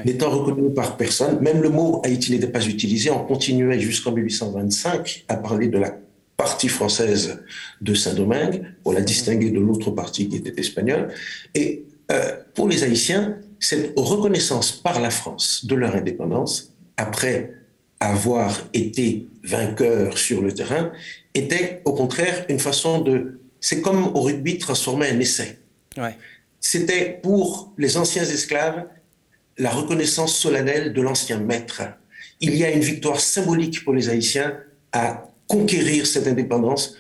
N'étant 0.05 0.29
reconnu 0.31 0.71
par 0.75 0.99
personne, 0.99 1.41
même 1.41 1.63
le 1.63 1.71
mot 1.71 2.03
Haïti 2.05 2.33
n'était 2.33 2.49
pas 2.49 2.67
utilisé, 2.67 3.11
on 3.11 3.25
continuait 3.25 3.81
jusqu'en 3.81 4.13
1825 4.13 5.25
à 5.29 5.37
parler 5.37 5.69
de 5.69 5.79
la 5.79 5.97
partie 6.37 6.69
française 6.69 7.43
de 7.81 7.95
Saint-Domingue, 7.95 8.63
pour 8.83 8.93
la 8.93 9.01
distinguer 9.01 9.51
de 9.51 9.59
l'autre 9.59 9.91
partie 9.91 10.29
qui 10.29 10.37
était 10.37 10.61
espagnole. 10.61 11.09
Et 11.55 11.85
euh, 12.13 12.37
pour 12.55 12.69
les 12.69 12.85
Haïtiens, 12.85 13.39
cette 13.59 13.93
reconnaissance 13.97 14.71
par 14.73 15.01
la 15.01 15.11
France 15.11 15.65
de 15.65 15.75
leur 15.75 15.97
indépendance, 15.97 16.75
après 16.97 17.55
avoir 18.01 18.69
été 18.73 19.27
vainqueurs 19.43 20.19
sur 20.19 20.43
le 20.43 20.53
terrain, 20.53 20.93
était 21.35 21.83
au 21.85 21.93
contraire 21.93 22.45
une 22.49 22.61
façon 22.61 23.01
de... 23.01 23.41
C'est 23.61 23.81
comme 23.81 24.09
au 24.15 24.21
rugby 24.21 24.59
transformer 24.59 25.09
un 25.09 25.19
essai. 25.19 25.59
C'était 26.61 27.19
pour 27.23 27.73
les 27.77 27.97
anciens 27.97 28.25
esclaves 28.25 28.87
la 29.59 29.71
reconnaissance 29.71 30.37
solennelle 30.37 30.93
de 30.93 31.03
l'ancien 31.03 31.41
maître. 31.41 31.83
Il 32.41 32.55
y 32.55 32.65
a 32.65 32.71
une 32.71 32.81
victoire 32.81 33.21
symbolique 33.21 33.85
pour 33.85 33.93
les 33.93 34.09
Haïtiens 34.09 34.57
à 34.93 35.29
conquérir 35.49 36.07
cette 36.07 36.27
indépendance 36.27 36.97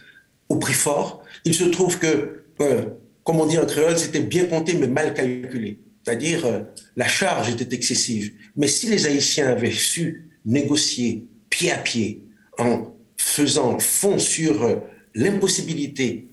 au 0.48 0.56
prix 0.56 0.74
fort. 0.74 1.22
Il 1.44 1.54
se 1.54 1.64
trouve 1.64 1.98
que, 1.98 2.44
euh, 2.60 2.86
comme 3.22 3.40
on 3.40 3.46
dit 3.46 3.58
en 3.58 3.66
créole, 3.66 3.96
c'était 3.96 4.20
bien 4.20 4.46
compté 4.46 4.74
mais 4.74 4.88
mal 4.88 5.14
calculé. 5.14 5.78
C'est-à-dire, 6.02 6.44
euh, 6.46 6.60
la 6.96 7.06
charge 7.06 7.50
était 7.50 7.74
excessive. 7.74 8.32
Mais 8.56 8.66
si 8.66 8.88
les 8.88 9.06
Haïtiens 9.06 9.48
avaient 9.48 9.70
su 9.70 10.27
négocier 10.48 11.24
pied 11.50 11.70
à 11.70 11.78
pied 11.78 12.24
en 12.58 12.92
faisant 13.16 13.78
fond 13.78 14.18
sur 14.18 14.64
euh, 14.64 14.76
l'impossibilité 15.14 16.26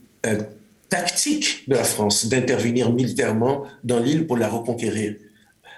tactique 0.89 1.63
de 1.67 1.75
la 1.75 1.83
France 1.83 2.27
d'intervenir 2.27 2.91
militairement 2.91 3.65
dans 3.83 3.99
l'île 3.99 4.25
pour 4.25 4.37
la 4.37 4.49
reconquérir, 4.49 5.15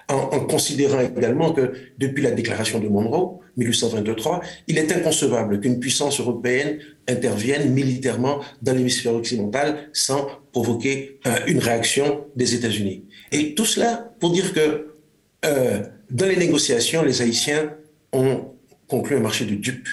en, 0.08 0.40
considérant 0.40 1.00
également 1.00 1.52
que 1.52 1.72
depuis 1.98 2.22
la 2.22 2.30
déclaration 2.30 2.78
de 2.78 2.88
Monroe, 2.88 3.40
1823, 3.56 4.40
il 4.68 4.78
est 4.78 4.90
inconcevable 4.92 5.60
qu'une 5.60 5.80
puissance 5.80 6.20
européenne 6.20 6.78
intervienne 7.08 7.72
militairement 7.72 8.40
dans 8.62 8.72
l'hémisphère 8.72 9.14
occidental 9.14 9.90
sans 9.92 10.28
provoquer 10.52 11.18
euh, 11.26 11.36
une 11.46 11.58
réaction 11.58 12.24
des 12.36 12.54
États-Unis. 12.54 13.04
Et 13.32 13.54
tout 13.54 13.64
cela 13.64 14.12
pour 14.20 14.30
dire 14.30 14.54
que 14.54 14.94
euh, 15.44 15.82
dans 16.10 16.26
les 16.26 16.36
négociations, 16.36 17.02
les 17.02 17.20
Haïtiens 17.20 17.74
ont 18.12 18.52
conclu 18.86 19.16
un 19.16 19.20
marché 19.20 19.44
de 19.44 19.54
dupes. 19.54 19.88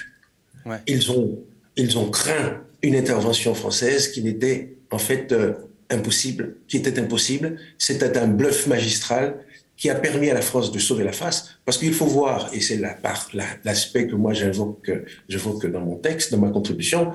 Ils, 0.86 1.12
ont, 1.12 1.38
ils 1.76 1.96
ont 1.98 2.10
craint 2.10 2.60
une 2.82 2.96
intervention 2.96 3.54
française 3.54 4.08
qui 4.08 4.22
n'était 4.22 4.76
en 4.90 4.98
fait 4.98 5.32
euh, 5.32 5.52
impossible, 5.90 6.56
qui 6.66 6.76
était 6.78 6.98
impossible. 6.98 7.56
C'était 7.78 8.16
un 8.18 8.26
bluff 8.26 8.66
magistral 8.66 9.44
qui 9.76 9.90
a 9.90 9.94
permis 9.94 10.30
à 10.30 10.34
la 10.34 10.40
France 10.40 10.72
de 10.72 10.78
sauver 10.78 11.04
la 11.04 11.12
face, 11.12 11.58
parce 11.64 11.76
qu'il 11.76 11.92
faut 11.92 12.06
voir, 12.06 12.48
et 12.54 12.60
c'est 12.60 12.78
l'aspect 12.78 14.02
la, 14.02 14.06
que 14.06 14.14
moi 14.14 14.32
j'invoque, 14.32 14.90
j'évoque 15.28 15.66
dans 15.66 15.80
mon 15.80 15.96
texte, 15.96 16.32
dans 16.32 16.38
ma 16.38 16.48
contribution, 16.48 17.12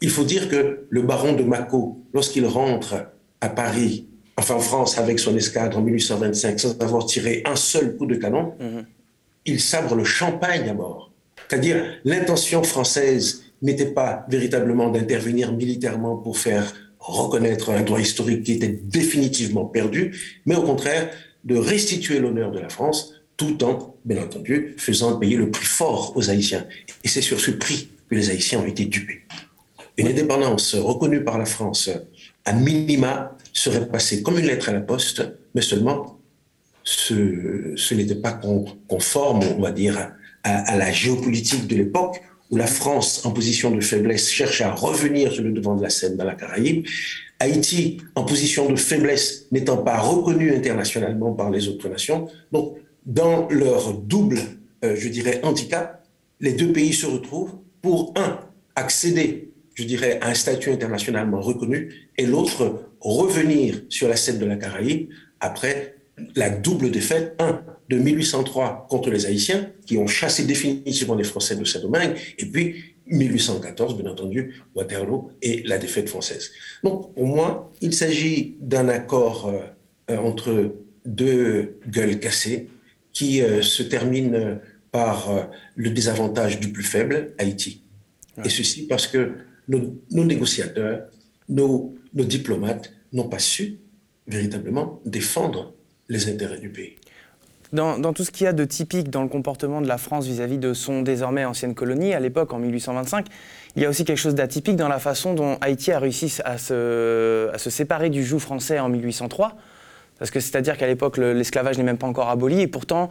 il 0.00 0.10
faut 0.10 0.24
dire 0.24 0.48
que 0.48 0.86
le 0.88 1.02
baron 1.02 1.34
de 1.34 1.42
Mâcon, 1.42 1.98
lorsqu'il 2.14 2.46
rentre 2.46 2.94
à 3.40 3.48
Paris, 3.50 4.06
enfin 4.38 4.54
en 4.54 4.60
France, 4.60 4.96
avec 4.96 5.18
son 5.18 5.36
escadre 5.36 5.76
en 5.76 5.82
1825, 5.82 6.58
sans 6.58 6.78
avoir 6.78 7.04
tiré 7.04 7.42
un 7.44 7.56
seul 7.56 7.96
coup 7.96 8.06
de 8.06 8.14
canon, 8.14 8.54
mhm. 8.58 8.86
Il 9.44 9.60
sabre 9.60 9.94
le 9.94 10.04
champagne 10.04 10.68
à 10.68 10.74
mort. 10.74 11.12
C'est-à-dire, 11.48 11.82
l'intention 12.04 12.62
française 12.62 13.44
n'était 13.62 13.92
pas 13.92 14.26
véritablement 14.28 14.90
d'intervenir 14.90 15.52
militairement 15.52 16.16
pour 16.16 16.38
faire 16.38 16.74
reconnaître 16.98 17.70
un 17.70 17.82
droit 17.82 18.00
historique 18.00 18.44
qui 18.44 18.52
était 18.52 18.80
définitivement 18.84 19.64
perdu, 19.64 20.40
mais 20.46 20.56
au 20.56 20.62
contraire 20.62 21.10
de 21.44 21.56
restituer 21.56 22.18
l'honneur 22.18 22.50
de 22.50 22.58
la 22.58 22.68
France 22.68 23.14
tout 23.36 23.62
en, 23.64 23.94
bien 24.04 24.22
entendu, 24.22 24.74
faisant 24.76 25.16
payer 25.16 25.36
le 25.36 25.50
prix 25.50 25.64
fort 25.64 26.12
aux 26.16 26.28
Haïtiens. 26.28 26.66
Et 27.04 27.08
c'est 27.08 27.22
sur 27.22 27.40
ce 27.40 27.52
prix 27.52 27.88
que 28.10 28.14
les 28.16 28.30
Haïtiens 28.30 28.60
ont 28.60 28.66
été 28.66 28.84
dupés. 28.84 29.22
Une 29.96 30.08
indépendance 30.08 30.74
reconnue 30.74 31.24
par 31.24 31.38
la 31.38 31.44
France, 31.44 31.88
à 32.44 32.52
minima, 32.52 33.36
serait 33.52 33.86
passée 33.88 34.22
comme 34.22 34.38
une 34.38 34.46
lettre 34.46 34.68
à 34.68 34.72
la 34.72 34.80
poste, 34.80 35.22
mais 35.54 35.60
seulement 35.62 36.17
ce, 36.88 37.94
n'était 37.94 38.14
pas 38.14 38.40
conforme, 38.88 39.40
on 39.58 39.60
va 39.60 39.72
dire, 39.72 40.12
à, 40.42 40.76
la 40.76 40.90
géopolitique 40.90 41.66
de 41.66 41.76
l'époque, 41.76 42.22
où 42.50 42.56
la 42.56 42.66
France, 42.66 43.26
en 43.26 43.32
position 43.32 43.70
de 43.70 43.80
faiblesse, 43.80 44.30
cherche 44.30 44.62
à 44.62 44.72
revenir 44.72 45.30
sur 45.32 45.44
le 45.44 45.52
devant 45.52 45.76
de 45.76 45.82
la 45.82 45.90
scène 45.90 46.16
dans 46.16 46.24
la 46.24 46.34
Caraïbe, 46.34 46.86
Haïti, 47.40 47.98
en 48.14 48.24
position 48.24 48.70
de 48.70 48.76
faiblesse, 48.76 49.46
n'étant 49.52 49.76
pas 49.76 49.98
reconnu 49.98 50.54
internationalement 50.54 51.34
par 51.34 51.50
les 51.50 51.68
autres 51.68 51.88
nations. 51.90 52.28
Donc, 52.52 52.78
dans 53.04 53.48
leur 53.50 53.92
double, 53.92 54.40
euh, 54.82 54.96
je 54.96 55.08
dirais, 55.08 55.40
handicap, 55.42 56.06
les 56.40 56.54
deux 56.54 56.72
pays 56.72 56.94
se 56.94 57.06
retrouvent 57.06 57.56
pour, 57.82 58.14
un, 58.16 58.40
accéder, 58.76 59.50
je 59.74 59.84
dirais, 59.84 60.18
à 60.22 60.28
un 60.28 60.34
statut 60.34 60.70
internationalement 60.70 61.40
reconnu, 61.40 62.08
et 62.16 62.24
l'autre, 62.24 62.86
revenir 63.00 63.82
sur 63.90 64.08
la 64.08 64.16
scène 64.16 64.38
de 64.38 64.46
la 64.46 64.56
Caraïbe 64.56 65.10
après 65.38 65.97
la 66.34 66.50
double 66.50 66.90
défaite, 66.90 67.34
un, 67.38 67.62
de 67.88 67.96
1803 67.98 68.86
contre 68.88 69.10
les 69.10 69.26
Haïtiens, 69.26 69.70
qui 69.86 69.96
ont 69.96 70.06
chassé 70.06 70.44
définitivement 70.44 71.14
les 71.14 71.24
Français 71.24 71.56
de 71.56 71.64
Saint-Domingue, 71.64 72.16
et 72.38 72.46
puis 72.46 72.96
1814, 73.06 73.96
bien 73.96 74.10
entendu, 74.10 74.62
Waterloo 74.74 75.30
et 75.42 75.62
la 75.64 75.78
défaite 75.78 76.08
française. 76.08 76.50
Donc, 76.82 77.14
pour 77.14 77.26
moi, 77.26 77.72
il 77.80 77.94
s'agit 77.94 78.56
d'un 78.60 78.88
accord 78.88 79.48
euh, 79.48 79.60
euh, 80.10 80.18
entre 80.18 80.74
deux 81.06 81.78
gueules 81.88 82.20
cassées 82.20 82.68
qui 83.12 83.40
euh, 83.42 83.62
se 83.62 83.82
termine 83.82 84.60
par 84.90 85.50
le 85.76 85.90
désavantage 85.90 86.60
du 86.60 86.72
plus 86.72 86.82
faible, 86.82 87.34
Haïti. 87.38 87.82
Et 88.42 88.48
ceci 88.48 88.86
parce 88.86 89.06
que 89.06 89.32
nos, 89.68 89.98
négociateurs, 90.10 91.08
nos, 91.48 91.94
nos 92.14 92.24
diplomates 92.24 92.92
n'ont 93.12 93.28
pas 93.28 93.38
su 93.38 93.80
véritablement 94.26 95.00
défendre 95.04 95.74
les 96.08 96.28
intérêts 96.28 96.58
du 96.58 96.68
pays. 96.68 96.96
Dans, 97.72 98.14
tout 98.14 98.24
ce 98.24 98.30
qu'il 98.30 98.44
y 98.44 98.48
a 98.48 98.54
de 98.54 98.64
typique 98.64 99.10
dans 99.10 99.22
le 99.22 99.28
comportement 99.28 99.82
de 99.82 99.88
la 99.88 99.98
France 99.98 100.26
vis-à-vis 100.26 100.56
de 100.56 100.72
son 100.72 101.02
désormais 101.02 101.44
ancienne 101.44 101.74
colonie, 101.74 102.14
à 102.14 102.20
l'époque, 102.20 102.54
en 102.54 102.58
1825, 102.58 103.26
il 103.76 103.82
y 103.82 103.84
a 103.84 103.90
aussi 103.90 104.06
quelque 104.06 104.18
chose 104.18 104.34
d'atypique 104.34 104.76
dans 104.76 104.88
la 104.88 104.98
façon 104.98 105.34
dont 105.34 105.58
Haïti 105.60 105.92
a 105.92 105.98
réussi 105.98 106.34
à 106.46 106.56
se, 106.56 107.50
à 107.52 107.58
se 107.58 107.68
séparer 107.68 108.08
du 108.08 108.24
joug 108.24 108.38
français 108.38 108.78
en 108.78 108.88
1803. 108.88 109.54
Parce 110.18 110.30
que 110.30 110.40
c'est-à-dire 110.40 110.78
qu'à 110.78 110.86
l'époque, 110.86 111.18
l'esclavage 111.18 111.76
n'est 111.76 111.84
même 111.84 111.98
pas 111.98 112.06
encore 112.06 112.30
aboli, 112.30 112.62
et 112.62 112.68
pourtant, 112.68 113.10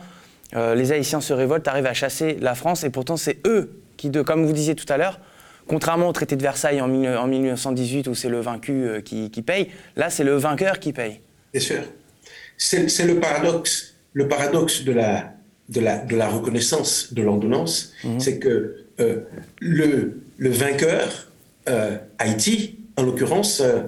euh, 0.55 0.73
les 0.73 0.91
Haïtiens 0.91 1.21
se 1.21 1.33
révoltent, 1.33 1.67
arrivent 1.67 1.85
à 1.85 1.93
chasser 1.93 2.37
la 2.41 2.55
France, 2.55 2.83
et 2.83 2.89
pourtant, 2.89 3.15
c'est 3.15 3.37
eux 3.45 3.79
qui, 3.95 4.09
de, 4.09 4.23
comme 4.23 4.43
vous 4.43 4.53
disiez 4.53 4.73
tout 4.73 4.91
à 4.91 4.97
l'heure, 4.97 5.19
contrairement 5.67 6.09
au 6.09 6.13
traité 6.13 6.35
de 6.35 6.41
Versailles 6.41 6.81
en, 6.81 6.87
1918, 6.87 8.07
où 8.07 8.15
c'est 8.15 8.29
le 8.29 8.41
vaincu 8.41 8.71
euh, 8.71 9.01
qui, 9.01 9.29
qui 9.29 9.43
paye, 9.43 9.69
là, 9.95 10.09
c'est 10.09 10.23
le 10.23 10.35
vainqueur 10.35 10.79
qui 10.79 10.93
paye. 10.93 11.21
Bien 11.53 11.61
sûr. 11.61 11.83
C'est 12.57 13.05
le 13.05 13.19
paradoxe 13.19 13.97
le 14.17 14.27
paradoxe 14.27 14.83
de 14.83 14.93
la, 14.93 15.35
de 15.69 15.79
la, 15.79 15.99
de 15.99 16.15
la 16.15 16.27
reconnaissance 16.27 17.13
de 17.13 17.21
l'ordonnance, 17.21 17.93
mhm. 18.03 18.19
c'est 18.19 18.39
que 18.39 18.77
euh, 18.99 19.19
le, 19.59 20.21
le, 20.37 20.49
vainqueur, 20.49 21.31
euh, 21.69 21.97
Haïti, 22.17 22.79
en 22.95 23.03
l'occurrence, 23.03 23.61
euh, 23.61 23.83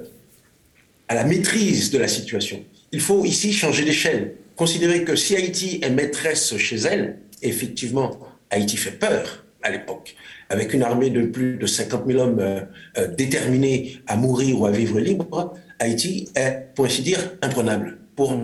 a 1.07 1.15
la 1.15 1.23
maîtrise 1.23 1.89
de 1.89 1.97
la 1.97 2.07
situation. 2.07 2.63
Il 2.91 3.01
faut 3.01 3.25
ici 3.25 3.53
changer 3.53 3.85
d'échelle. 3.85 4.35
Considérer 4.55 5.03
que 5.03 5.15
si 5.15 5.35
Haïti 5.35 5.79
est 5.81 5.89
maîtresse 5.89 6.55
chez 6.57 6.75
elle, 6.75 7.17
effectivement, 7.41 8.19
Haïti 8.51 8.77
fait 8.77 8.91
peur 8.91 9.45
à 9.63 9.71
l'époque, 9.71 10.15
avec 10.49 10.75
une 10.75 10.83
armée 10.83 11.09
de 11.09 11.23
plus 11.23 11.57
de 11.57 11.65
50 11.65 12.05
000 12.05 12.19
hommes 12.19 12.67
déterminés 13.17 13.99
à 14.05 14.15
mourir 14.15 14.61
ou 14.61 14.65
à 14.65 14.71
vivre 14.71 14.99
libre, 14.99 15.53
Haïti 15.79 16.29
est, 16.35 16.67
pour 16.75 16.85
ainsi 16.85 17.01
dire, 17.01 17.31
imprenable 17.41 17.98
pour 18.19 18.37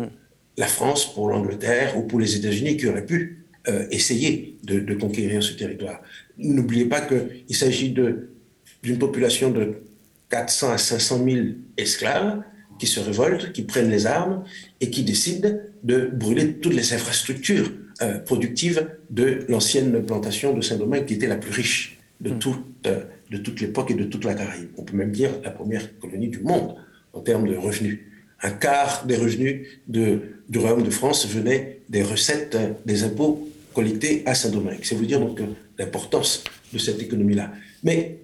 la 0.56 0.68
France 0.68 1.14
pour 1.14 1.28
l'Angleterre 1.28 1.98
ou 1.98 2.04
pour 2.04 2.18
les 2.18 2.38
États-Unis 2.38 2.78
qui 2.78 2.88
auraient 2.88 3.06
pu 3.06 3.46
euh, 3.68 3.86
essayer 3.92 4.58
de, 4.64 4.94
conquérir 4.94 5.44
ce 5.44 5.52
territoire. 5.52 6.02
N'oubliez 6.38 6.86
pas 6.86 7.02
qu'il 7.02 7.56
s'agit 7.58 7.90
d'une 7.90 8.98
population 8.98 9.52
de 9.52 9.82
400 10.30 10.72
à 10.72 10.78
500 10.78 11.26
000 11.26 11.46
esclaves 11.76 12.42
qui 12.80 12.88
se 12.88 13.02
révoltent, 13.02 13.52
qui 13.52 13.64
prennent 13.64 13.90
les 13.90 14.06
armes 14.06 14.46
et 14.80 14.90
qui 14.90 15.04
décident 15.04 15.50
de 15.84 16.06
brûler 16.06 16.54
toutes 16.54 16.74
les 16.74 16.94
infrastructures 16.94 17.70
euh, 18.02 18.20
productives 18.20 18.90
de 19.10 19.44
l'ancienne 19.50 20.06
plantation 20.06 20.54
de 20.54 20.62
Saint-Domingue 20.62 21.04
qui 21.04 21.16
était 21.16 21.28
la 21.28 21.36
plus 21.36 21.52
riche 21.52 22.00
de, 22.22 22.30
mm. 22.30 22.40
toute, 22.40 22.66
euh, 22.88 23.04
de 23.30 23.38
toute 23.40 23.60
l'époque 23.60 23.92
et 23.92 23.96
de 23.96 24.06
toute 24.06 24.24
la 24.24 24.36
Caraïbe. 24.36 24.70
On 24.78 24.84
peut 24.84 24.96
même 24.96 25.12
dire 25.12 25.32
la 25.44 25.52
première 25.52 26.00
colonie 26.00 26.30
du 26.30 26.40
monde 26.40 26.76
en 27.12 27.20
termes 27.20 27.46
de 27.46 27.58
revenus 27.58 28.00
un 28.46 28.52
quart 28.52 29.06
des 29.06 29.16
revenus 29.16 29.68
de, 29.88 30.22
du 30.48 30.60
Royaume 30.60 30.84
de 30.84 30.92
France 30.92 31.28
venait 31.28 31.80
des 31.90 32.04
recettes 32.04 32.56
des 32.86 33.04
impôts 33.04 33.50
collectés 33.74 34.22
à 34.28 34.36
Saint-Domingue. 34.36 34.82
C'est 34.84 34.96
vous 34.96 35.06
dire 35.06 35.20
donc 35.20 35.40
l'importance 35.80 36.44
de 36.72 36.78
cette 36.78 37.02
économie-là. 37.02 37.52
Mais 37.84 38.20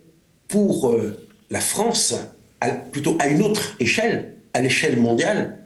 pour 0.47 0.91
euh, 0.91 1.27
la 1.49 1.59
France, 1.59 2.15
plutôt 2.91 3.17
à 3.19 3.27
une 3.27 3.41
autre 3.41 3.75
échelle, 3.79 4.35
à 4.53 4.61
l'échelle 4.61 4.99
mondiale, 4.99 5.57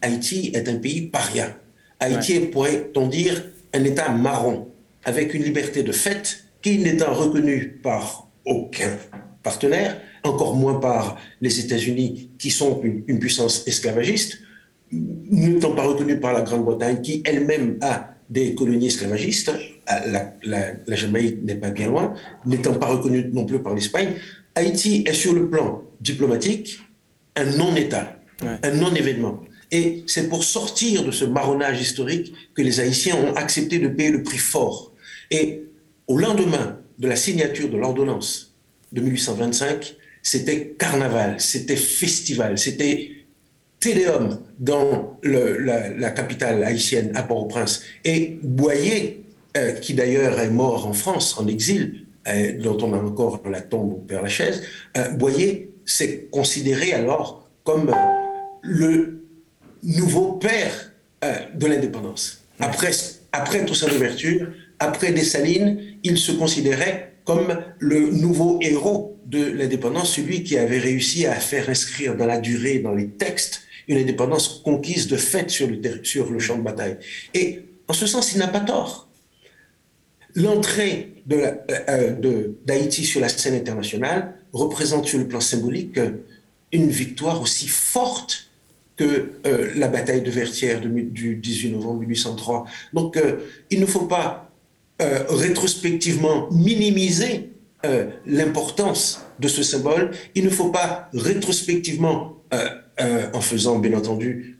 Haïti 0.00 0.52
est 0.54 0.68
un 0.68 0.76
pays 0.76 1.02
paria. 1.02 1.56
Haïti 1.98 2.34
est, 2.34 2.40
pourrait-on 2.40 3.08
dire, 3.08 3.44
un 3.74 3.82
État 3.82 4.10
marron, 4.10 4.68
avec 5.04 5.34
une 5.34 5.42
liberté 5.42 5.82
de 5.82 5.92
fait 5.92 6.44
qui 6.62 6.78
n'étant 6.78 7.12
reconnue 7.12 7.80
par 7.82 8.28
aucun 8.44 8.96
partenaire, 9.42 10.00
encore 10.28 10.54
moins 10.54 10.74
par 10.74 11.18
les 11.40 11.60
États-Unis, 11.60 12.30
qui 12.38 12.50
sont 12.50 12.80
une, 12.82 13.18
puissance 13.18 13.66
esclavagiste, 13.66 14.38
n'étant 14.92 15.72
pas 15.72 15.82
reconnue 15.82 16.20
par 16.20 16.32
la 16.32 16.42
Grande-Bretagne, 16.42 17.00
qui 17.00 17.22
elle-même 17.24 17.78
a 17.80 18.14
des 18.30 18.54
colonies 18.54 18.88
esclavagistes, 18.88 19.52
la, 19.86 20.34
la, 20.42 20.96
Jamaïque 20.96 21.42
n'est 21.42 21.54
pas 21.54 21.70
bien 21.70 21.88
loin, 21.88 22.14
n'étant 22.44 22.74
pas 22.74 22.86
reconnue 22.86 23.30
non 23.32 23.46
plus 23.46 23.60
par 23.60 23.74
l'Espagne, 23.74 24.14
Haïti 24.54 25.04
est 25.06 25.14
sur 25.14 25.32
le 25.32 25.48
plan 25.48 25.82
diplomatique 26.00 26.80
un 27.36 27.44
non-État, 27.56 28.20
un 28.42 28.70
non-événement. 28.72 29.40
Et 29.70 30.02
c'est 30.06 30.28
pour 30.28 30.44
sortir 30.44 31.04
de 31.04 31.10
ce 31.10 31.24
marronnage 31.24 31.80
historique 31.80 32.32
que 32.54 32.62
les 32.62 32.80
Haïtiens 32.80 33.16
ont 33.16 33.34
accepté 33.34 33.78
de 33.78 33.88
payer 33.88 34.10
le 34.10 34.22
prix 34.22 34.38
fort. 34.38 34.92
Et 35.30 35.64
au 36.06 36.16
lendemain 36.18 36.78
de 36.98 37.06
la 37.06 37.16
signature 37.16 37.68
de 37.68 37.76
l'ordonnance 37.76 38.54
de 38.92 39.00
1825, 39.00 39.96
c'était 40.22 40.74
carnaval, 40.78 41.36
c'était 41.38 41.76
festival, 41.76 42.58
c'était 42.58 43.10
téléum 43.80 44.40
dans 44.58 45.18
la, 45.22 46.10
capitale 46.10 46.64
haïtienne 46.64 47.12
à 47.14 47.22
Port-au-Prince. 47.22 47.82
Et 48.04 48.38
Boyer, 48.42 49.24
euh, 49.56 49.72
qui 49.72 49.94
d'ailleurs 49.94 50.38
est 50.40 50.50
mort 50.50 50.86
en 50.86 50.92
France, 50.92 51.38
en 51.38 51.46
exil, 51.46 52.06
euh, 52.26 52.58
dont 52.58 52.78
on 52.82 52.92
a 52.92 52.98
encore 52.98 53.42
la 53.48 53.60
tombe 53.60 53.92
au 53.92 53.96
Père 53.96 54.22
Lachaise, 54.22 54.62
euh, 54.96 55.10
Boyer 55.10 55.70
s'est 55.84 56.28
considéré 56.30 56.92
alors 56.92 57.48
comme 57.64 57.94
le 58.62 59.24
nouveau 59.82 60.32
père 60.32 60.92
de 61.54 61.66
l'indépendance. 61.66 62.44
Après, 62.60 62.90
après 63.32 63.64
Toussaint 63.64 63.88
l'ouverture, 63.88 64.48
après 64.78 65.12
Dessalines, 65.12 65.80
il 66.02 66.16
se 66.16 66.32
considérait 66.32 67.07
comme 67.28 67.58
le 67.78 68.10
nouveau 68.10 68.58
héros 68.62 69.20
de 69.26 69.44
l'indépendance, 69.44 70.14
celui 70.14 70.44
qui 70.44 70.56
avait 70.56 70.78
réussi 70.78 71.26
à 71.26 71.34
faire 71.34 71.68
inscrire 71.68 72.16
dans 72.16 72.24
la 72.24 72.38
durée, 72.38 72.78
dans 72.78 72.94
les 72.94 73.08
textes, 73.08 73.64
une 73.86 73.98
indépendance 73.98 74.62
conquise 74.64 75.08
de 75.08 75.18
fait 75.18 75.50
sur 75.50 75.68
le, 75.68 76.38
champ 76.38 76.56
de 76.56 76.62
bataille. 76.62 76.96
Et 77.34 77.64
en 77.86 77.92
ce 77.92 78.06
sens, 78.06 78.32
il 78.32 78.38
n'a 78.38 78.48
pas 78.48 78.60
tort. 78.60 79.10
l'entrée 80.36 81.22
d'Haïti 81.26 83.04
sur 83.04 83.20
la 83.20 83.28
scène 83.28 83.56
internationale 83.56 84.32
représente 84.54 85.06
sur 85.06 85.18
le 85.18 85.28
plan 85.28 85.42
symbolique 85.42 86.00
une 86.72 86.88
victoire 86.88 87.42
aussi 87.42 87.68
forte 87.68 88.48
que 88.96 89.32
la 89.76 89.88
bataille 89.88 90.22
de 90.22 90.30
Vertières 90.30 90.80
du 90.80 91.36
18 91.36 91.72
novembre 91.72 92.00
1803. 92.00 92.64
Donc 92.94 93.18
il 93.68 93.80
ne 93.80 93.86
faut 93.86 94.06
pas 94.06 94.47
rétrospectivement 95.00 96.48
minimiser 96.50 97.50
l'importance 98.26 99.24
de 99.38 99.46
ce 99.46 99.62
symbole. 99.62 100.10
Il 100.34 100.44
ne 100.44 100.50
faut 100.50 100.70
pas 100.70 101.08
rétrospectivement, 101.12 102.42
en 103.32 103.40
faisant 103.40 103.78
bien 103.78 103.96
entendu 103.96 104.58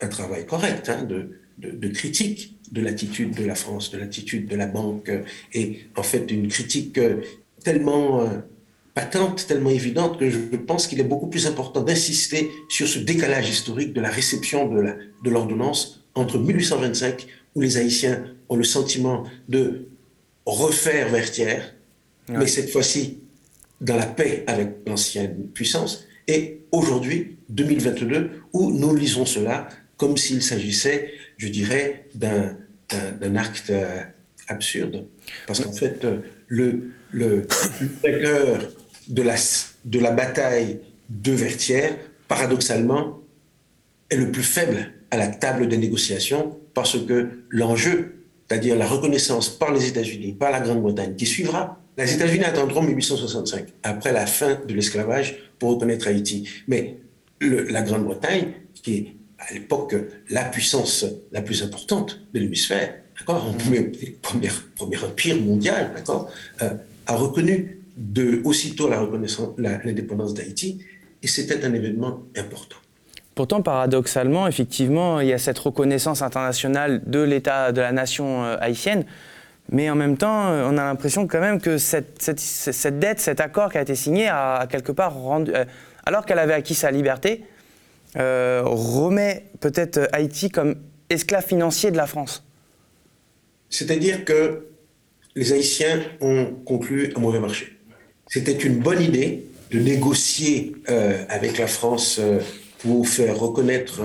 un 0.00 0.08
travail 0.08 0.46
correct 0.46 0.88
hein, 0.88 1.02
de, 1.02 1.30
de, 1.58 1.88
critique 1.88 2.58
de 2.72 2.80
l'attitude 2.80 3.34
de 3.34 3.44
la 3.44 3.54
France, 3.54 3.90
de 3.90 3.98
l'attitude 3.98 4.46
de 4.48 4.56
la 4.56 4.66
banque, 4.66 5.10
et 5.52 5.80
en 5.96 6.02
fait 6.02 6.30
une 6.30 6.48
critique 6.48 6.98
euh, 6.98 7.20
tellement 7.62 8.22
euh, 8.22 8.26
patente, 8.94 9.46
tellement 9.46 9.70
évidente 9.70 10.18
que 10.18 10.30
je 10.30 10.38
pense 10.56 10.86
qu'il 10.86 11.00
est 11.00 11.04
beaucoup 11.04 11.28
plus 11.28 11.46
important 11.46 11.82
d'insister 11.82 12.50
sur 12.68 12.88
ce 12.88 12.98
décalage 12.98 13.48
historique 13.48 13.92
de 13.92 14.00
la 14.00 14.10
réception 14.10 14.68
de 14.68 15.30
l'ordonnance 15.30 16.04
entre 16.14 16.38
1825, 16.38 17.26
où 17.54 17.60
les 17.60 17.76
Haïtiens 17.76 18.24
ont 18.48 18.56
le 18.56 18.64
sentiment 18.64 19.24
de 19.48 19.88
refaire 20.46 21.08
Vertières, 21.10 21.74
mais 22.28 22.46
cette 22.46 22.70
fois-ci 22.70 23.20
dans 23.80 23.96
la 23.96 24.06
paix 24.06 24.44
avec 24.46 24.76
l'ancienne 24.86 25.48
puissance, 25.52 26.06
et 26.26 26.62
aujourd'hui, 26.72 27.36
2022, 27.50 28.30
où 28.52 28.70
nous 28.72 28.94
lisons 28.94 29.26
cela 29.26 29.68
comme 29.96 30.16
s'il 30.16 30.42
s'agissait, 30.42 31.12
je 31.36 31.48
dirais, 31.48 32.06
d'un 32.14 33.36
acte 33.36 33.70
euh, 33.70 34.02
absurde. 34.48 35.06
Parce 35.46 35.60
qu'en 35.60 35.72
fait, 35.72 36.04
euh, 36.04 36.18
le, 36.48 36.90
le, 37.10 37.46
de 39.08 39.22
la, 39.22 39.36
de 39.84 39.98
la 39.98 40.10
bataille 40.10 40.80
de 41.10 41.32
Vertières, 41.32 41.96
paradoxalement, 42.26 43.20
est 44.10 44.16
le 44.16 44.30
plus 44.30 44.42
faible 44.42 44.92
à 45.10 45.16
la 45.16 45.28
table 45.28 45.68
des 45.68 45.76
négociations 45.76 46.58
parce 46.74 46.98
que 46.98 47.28
l'enjeu, 47.48 48.14
c'est-à-dire 48.48 48.76
la 48.76 48.86
reconnaissance 48.86 49.48
par 49.48 49.72
les 49.72 49.88
États-Unis, 49.88 50.32
par 50.32 50.50
la 50.50 50.60
Grande-Bretagne, 50.60 51.14
qui 51.16 51.26
suivra, 51.26 51.80
les 51.96 52.12
États-Unis 52.12 52.44
attendront 52.44 52.82
1865, 52.82 53.66
après 53.82 54.12
la 54.12 54.26
fin 54.26 54.58
de 54.66 54.74
l'esclavage, 54.74 55.36
pour 55.58 55.70
reconnaître 55.70 56.08
Haïti. 56.08 56.48
Mais 56.66 56.98
la 57.40 57.82
Grande-Bretagne, 57.82 58.52
qui 58.74 58.94
est 58.94 59.06
à 59.38 59.52
l'époque 59.54 59.94
la 60.30 60.44
puissance 60.44 61.06
la 61.32 61.42
plus 61.42 61.62
importante 61.62 62.20
de 62.32 62.40
l'hémisphère, 62.40 62.94
d'accord, 63.18 63.54
premier, 64.22 64.50
empire 65.04 65.40
mondial, 65.40 65.92
d'accord, 65.94 66.30
euh, 66.62 66.70
a 67.06 67.16
reconnu 67.16 67.80
aussitôt 68.44 68.90
l'indépendance 69.58 70.34
d'Haïti, 70.34 70.80
et 71.22 71.26
c'était 71.28 71.64
un 71.64 71.72
événement 71.72 72.22
important. 72.36 72.76
Pourtant, 73.34 73.62
paradoxalement, 73.62 74.46
effectivement, 74.46 75.20
il 75.20 75.28
y 75.28 75.32
a 75.32 75.38
cette 75.38 75.58
reconnaissance 75.58 76.22
internationale 76.22 77.02
de 77.06 77.20
l'État, 77.20 77.72
de 77.72 77.80
la 77.80 77.92
nation 77.92 78.44
euh, 78.44 78.56
haïtienne, 78.60 79.04
mais 79.70 79.90
en 79.90 79.96
même 79.96 80.16
temps, 80.16 80.48
euh, 80.48 80.68
on 80.70 80.78
a 80.78 80.84
l'impression 80.84 81.26
quand 81.26 81.40
même 81.40 81.60
que 81.60 81.78
cette, 81.78 82.30
dette, 82.98 83.20
cet 83.20 83.40
accord 83.40 83.72
qui 83.72 83.78
a 83.78 83.82
été 83.82 83.94
signé, 83.94 84.28
a 84.28 84.66
quelque 84.70 84.92
part 84.92 85.14
rendu, 85.14 85.52
alors 86.06 86.26
qu'elle 86.26 86.38
avait 86.38 86.54
acquis 86.54 86.74
sa 86.74 86.90
liberté, 86.90 87.44
euh, 88.16 88.62
remet 88.64 89.44
peut-être 89.58 90.08
Haïti 90.12 90.48
comme 90.48 90.76
esclave 91.10 91.44
financier 91.44 91.90
de 91.90 91.96
la 91.96 92.06
France 92.06 92.44
C'est-à-dire 93.70 94.24
que 94.24 94.66
les 95.34 95.52
Haïtiens 95.52 96.00
ont 96.20 96.46
conclu 96.64 97.12
un 97.16 97.20
mauvais 97.20 97.40
marché. 97.40 97.76
C'était 98.28 98.52
une 98.52 98.78
bonne 98.78 99.02
idée 99.02 99.46
de 99.72 99.80
négocier 99.80 100.76
euh, 100.88 101.24
avec 101.28 101.58
la 101.58 101.66
France 101.66 102.18
euh, 102.20 102.38
pour 102.84 103.08
faire 103.08 103.38
reconnaître 103.38 104.02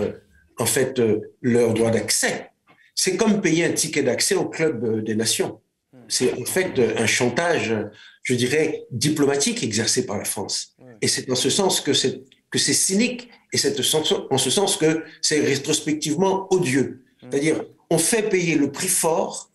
en 0.58 0.65
fait 0.65 1.02
leur 1.42 1.74
droit 1.74 1.92
d'accès. 1.92 2.50
C'est 2.96 3.18
comme 3.18 3.42
payer 3.42 3.65
un 3.65 3.74
ticket 3.74 4.04
d'accès 4.04 4.36
au 4.36 4.46
club 4.46 5.04
des 5.04 5.15
nations. 5.15 5.60
C'est 6.08 6.34
en 6.34 6.46
fait 6.46 6.80
un 6.98 7.06
chantage, 7.06 7.76
je 8.24 8.34
dirais, 8.34 8.86
diplomatique 8.89 9.63
exercé 9.63 10.06
par 10.06 10.18
la 10.18 10.24
France. 10.24 10.76
Et 11.02 11.08
c'est 11.08 11.28
dans 11.28 11.36
ce 11.36 11.50
sens 11.50 11.82
que 11.82 11.94
c'est 11.94 12.24
que 12.52 12.58
c'est 12.58 12.74
cynique 12.74 13.30
et 13.54 13.58
c'est 13.58 13.80
en 13.80 14.38
ce 14.38 14.50
sens 14.50 14.78
que 14.78 15.04
c'est 15.22 15.39
rétrospectivement 15.39 16.52
odieux. 16.52 17.04
C'est-à-dire, 17.22 17.63
on 17.89 17.98
fait 17.98 18.24
payer 18.24 18.56
le 18.56 18.72
prix 18.72 18.88
fort 18.88 19.52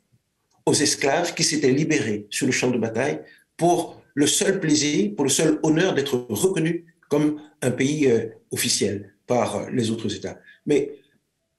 aux 0.67 0.75
esclaves 0.75 1.35
qui 1.35 1.45
s'étaient 1.45 1.73
libérés 1.73 2.27
sur 2.31 2.47
le 2.47 2.53
champ 2.53 2.71
de 2.71 2.79
bataille 2.79 3.21
pour 3.57 4.01
le 4.15 4.27
seul 4.27 4.61
plaisir, 4.61 5.13
pour 5.17 5.25
le 5.25 5.31
seul 5.31 5.59
honneur 5.63 5.95
d'être 5.95 6.27
reconnus 6.29 6.85
comme 7.09 7.41
un 7.63 7.71
pays 7.71 8.11
euh, 8.11 8.27
officiel 8.51 9.14
par 9.27 9.71
les 9.71 9.91
autres 9.91 10.15
États. 10.15 10.39
Mais 10.67 10.91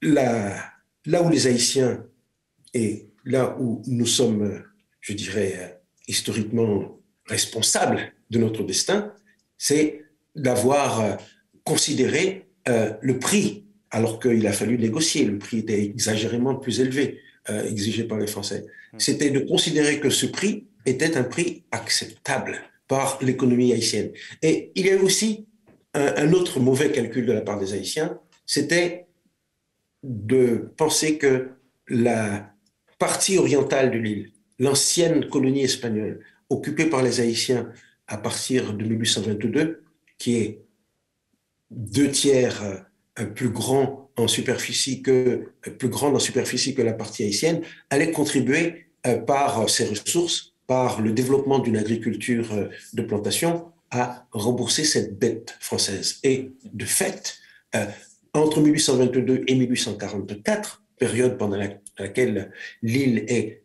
là, 0.02 0.56
là 1.04 1.22
où 1.22 1.28
les 1.28 1.46
Haïtiens 1.46 2.04
et 2.74 3.08
là 3.24 3.56
où 3.58 3.82
nous 3.86 4.06
sommes, 4.06 4.62
je 5.00 5.12
dirais, 5.12 5.80
historiquement 6.06 7.00
responsables 7.26 8.12
de 8.30 8.38
notre 8.38 8.62
destin, 8.62 9.12
c'est 9.58 10.04
d'avoir 10.34 11.18
considéré 11.64 12.46
euh, 12.68 12.92
le 13.00 13.18
prix, 13.18 13.64
alors 13.90 14.20
qu'il 14.20 14.46
a 14.46 14.52
fallu 14.52 14.78
négocier. 14.78 15.24
Le 15.24 15.38
prix 15.38 15.58
était 15.58 15.82
exagérément 15.82 16.54
plus 16.54 16.80
élevé 16.80 17.20
euh, 17.48 17.64
exigé 17.68 18.02
par 18.04 18.18
les 18.18 18.26
Français. 18.26 18.66
Mmh. 18.92 18.98
C'était 18.98 19.30
de 19.30 19.40
considérer 19.40 20.00
que 20.00 20.10
ce 20.10 20.26
prix 20.26 20.66
était 20.84 21.16
un 21.16 21.22
prix 21.22 21.62
acceptable 21.70 22.58
par 22.88 23.18
l'économie 23.22 23.72
haïtienne. 23.72 24.10
Et 24.42 24.72
il 24.74 24.86
y 24.86 24.90
a 24.90 24.96
aussi 25.00 25.46
un, 25.96 26.32
autre 26.32 26.60
mauvais 26.60 26.90
calcul 26.90 27.26
de 27.26 27.32
la 27.32 27.40
part 27.40 27.58
des 27.58 27.72
Haïtiens, 27.72 28.18
c'était 28.44 29.06
de 30.02 30.70
penser 30.76 31.18
que 31.18 31.50
la 31.88 32.52
partie 32.98 33.38
orientale 33.38 33.90
de 33.90 33.98
l'île, 33.98 34.32
l'ancienne 34.58 35.28
colonie 35.28 35.64
espagnole, 35.64 36.20
occupée 36.50 36.86
par 36.86 37.02
les 37.02 37.20
Haïtiens 37.20 37.72
à 38.06 38.18
partir 38.18 38.72
de 38.72 38.84
1822, 38.84 39.82
qui 40.18 40.36
est 40.36 40.62
deux 41.70 42.10
tiers 42.10 42.84
euh, 43.18 43.24
plus 43.26 43.48
grand 43.48 44.10
en 44.16 44.28
superficie 44.28 45.02
que 45.02 45.48
plus 45.78 45.88
grande 45.88 46.16
en 46.16 46.18
superficie 46.18 46.74
que 46.74 46.82
la 46.82 46.92
partie 46.92 47.24
haïtienne, 47.24 47.62
allait 47.90 48.12
contribuer 48.12 48.86
euh, 49.06 49.18
par 49.18 49.68
ses 49.68 49.86
ressources, 49.86 50.54
par 50.66 51.00
le 51.00 51.12
développement 51.12 51.58
d'une 51.58 51.76
agriculture 51.76 52.52
euh, 52.52 52.68
de 52.94 53.02
plantation, 53.02 53.72
à 54.00 54.26
rembourser 54.32 54.84
cette 54.84 55.18
dette 55.18 55.56
française. 55.60 56.18
Et 56.22 56.52
de 56.72 56.84
fait, 56.84 57.38
entre 58.32 58.60
1822 58.60 59.44
et 59.46 59.54
1844, 59.54 60.82
période 60.98 61.36
pendant 61.36 61.58
laquelle 61.98 62.52
l'île 62.82 63.24
est 63.28 63.62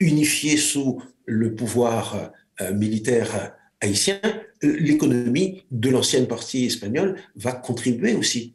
unifiée 0.00 0.56
sous 0.56 1.02
le 1.26 1.54
pouvoir 1.54 2.32
militaire 2.72 3.54
haïtien, 3.80 4.20
l'économie 4.62 5.64
de 5.70 5.90
l'ancienne 5.90 6.26
partie 6.26 6.66
espagnole 6.66 7.16
va 7.36 7.52
contribuer 7.52 8.14
aussi 8.14 8.54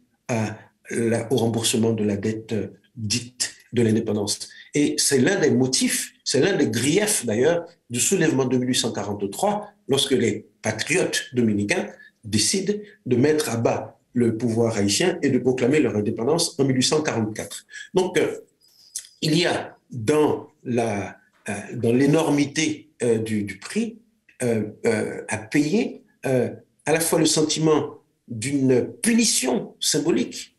au 0.92 1.36
remboursement 1.36 1.94
de 1.94 2.04
la 2.04 2.18
dette 2.18 2.54
euh, 2.54 2.68
dite 2.96 3.54
de 3.74 3.82
l'indépendance. 3.82 4.50
Et 4.74 4.96
c'est 4.98 5.20
l'un 5.20 5.40
des 5.40 5.52
motifs, 5.52 6.14
c'est 6.24 6.40
l'un 6.40 6.56
des 6.56 6.68
griefs 6.68 7.26
d'ailleurs 7.26 7.68
du 7.90 8.00
soulèvement 8.00 8.46
de 8.46 8.58
1843, 8.58 9.70
lorsque 9.88 10.12
les 10.12 10.48
patriotes 10.68 11.20
dominicains 11.34 11.88
décident 12.24 12.74
de 13.06 13.16
mettre 13.16 13.50
à 13.50 13.58
bas 13.58 14.00
le 14.14 14.38
pouvoir 14.38 14.78
haïtien 14.78 15.18
et 15.22 15.30
de 15.30 15.40
proclamer 15.40 15.80
leur 15.80 15.96
indépendance 15.96 16.60
en 16.60 16.64
1844. 16.66 17.66
Donc, 17.94 18.18
euh, 18.18 18.40
il 19.22 19.38
y 19.38 19.46
a 19.46 19.78
dans 19.92 20.50
la 20.64 21.18
euh, 21.50 21.54
dans 21.76 21.94
l'énormité 21.94 22.90
du, 23.28 23.44
du, 23.44 23.58
prix 23.58 24.00
euh, 24.44 24.66
euh, 24.86 25.24
à 25.30 25.40
payer 25.40 26.04
euh, 26.28 26.52
à 26.86 26.92
la 26.92 27.00
fois 27.00 27.18
le 27.18 27.26
sentiment 27.26 28.04
d'une 28.28 28.88
punition 29.02 29.76
symbolique 29.80 30.56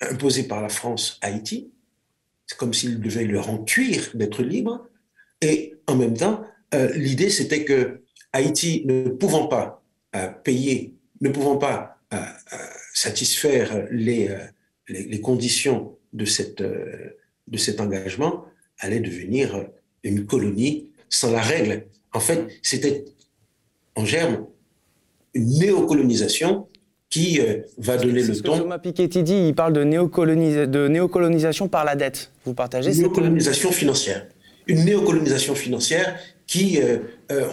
imposée 0.00 0.44
par 0.44 0.62
la 0.62 0.68
France 0.68 1.18
à 1.20 1.26
Haïti, 1.26 1.72
c'est 2.46 2.56
comme 2.56 2.72
s'il 2.72 3.00
devait 3.00 3.24
leur 3.24 3.50
en 3.50 3.64
cuire 3.64 4.10
d'être 4.14 4.44
libre, 4.44 4.86
et 5.40 5.74
en 5.88 5.96
même 5.96 6.16
temps, 6.16 6.44
l'idée 6.94 7.30
c'était 7.30 7.64
que 7.64 8.02
Haïti, 8.32 8.82
ne 8.86 9.08
pouvant 9.08 9.46
pas 9.46 9.82
payer, 10.44 10.94
ne 11.20 11.28
pouvant 11.30 11.56
pas 11.56 11.98
satisfaire 12.94 13.86
les, 13.90 14.28
les, 14.88 15.04
les, 15.04 15.20
conditions 15.20 15.96
de, 16.12 16.24
cette, 16.24 16.62
de 16.62 17.56
cet 17.56 17.80
engagement, 17.80 18.44
allait 18.78 19.00
devenir 19.00 19.66
une 20.02 20.26
colonie 20.26 20.90
sans 21.08 21.30
la 21.30 21.40
règle 21.40 21.86
en 22.12 22.20
fait, 22.20 22.48
c'était 22.62 23.04
en 23.94 24.04
germe 24.04 24.46
une 25.34 25.58
néocolonisation 25.58 26.66
qui 27.08 27.40
euh, 27.40 27.62
va 27.78 27.96
donner 27.96 28.22
le 28.22 28.36
ton. 28.36 28.58
Thomas 28.58 28.78
Piketty 28.78 29.22
dit, 29.22 29.48
il 29.48 29.54
parle 29.54 29.72
de, 29.72 29.82
de 29.82 30.88
néocolonisation 30.88 31.68
par 31.68 31.84
la 31.84 31.96
dette. 31.96 32.32
Vous 32.44 32.54
partagez 32.54 32.92
cette 32.92 33.02
Néocolonisation 33.02 33.72
financière. 33.72 34.26
une 34.66 34.84
néocolonisation 34.84 35.54
financière 35.54 36.18
qui, 36.50 36.80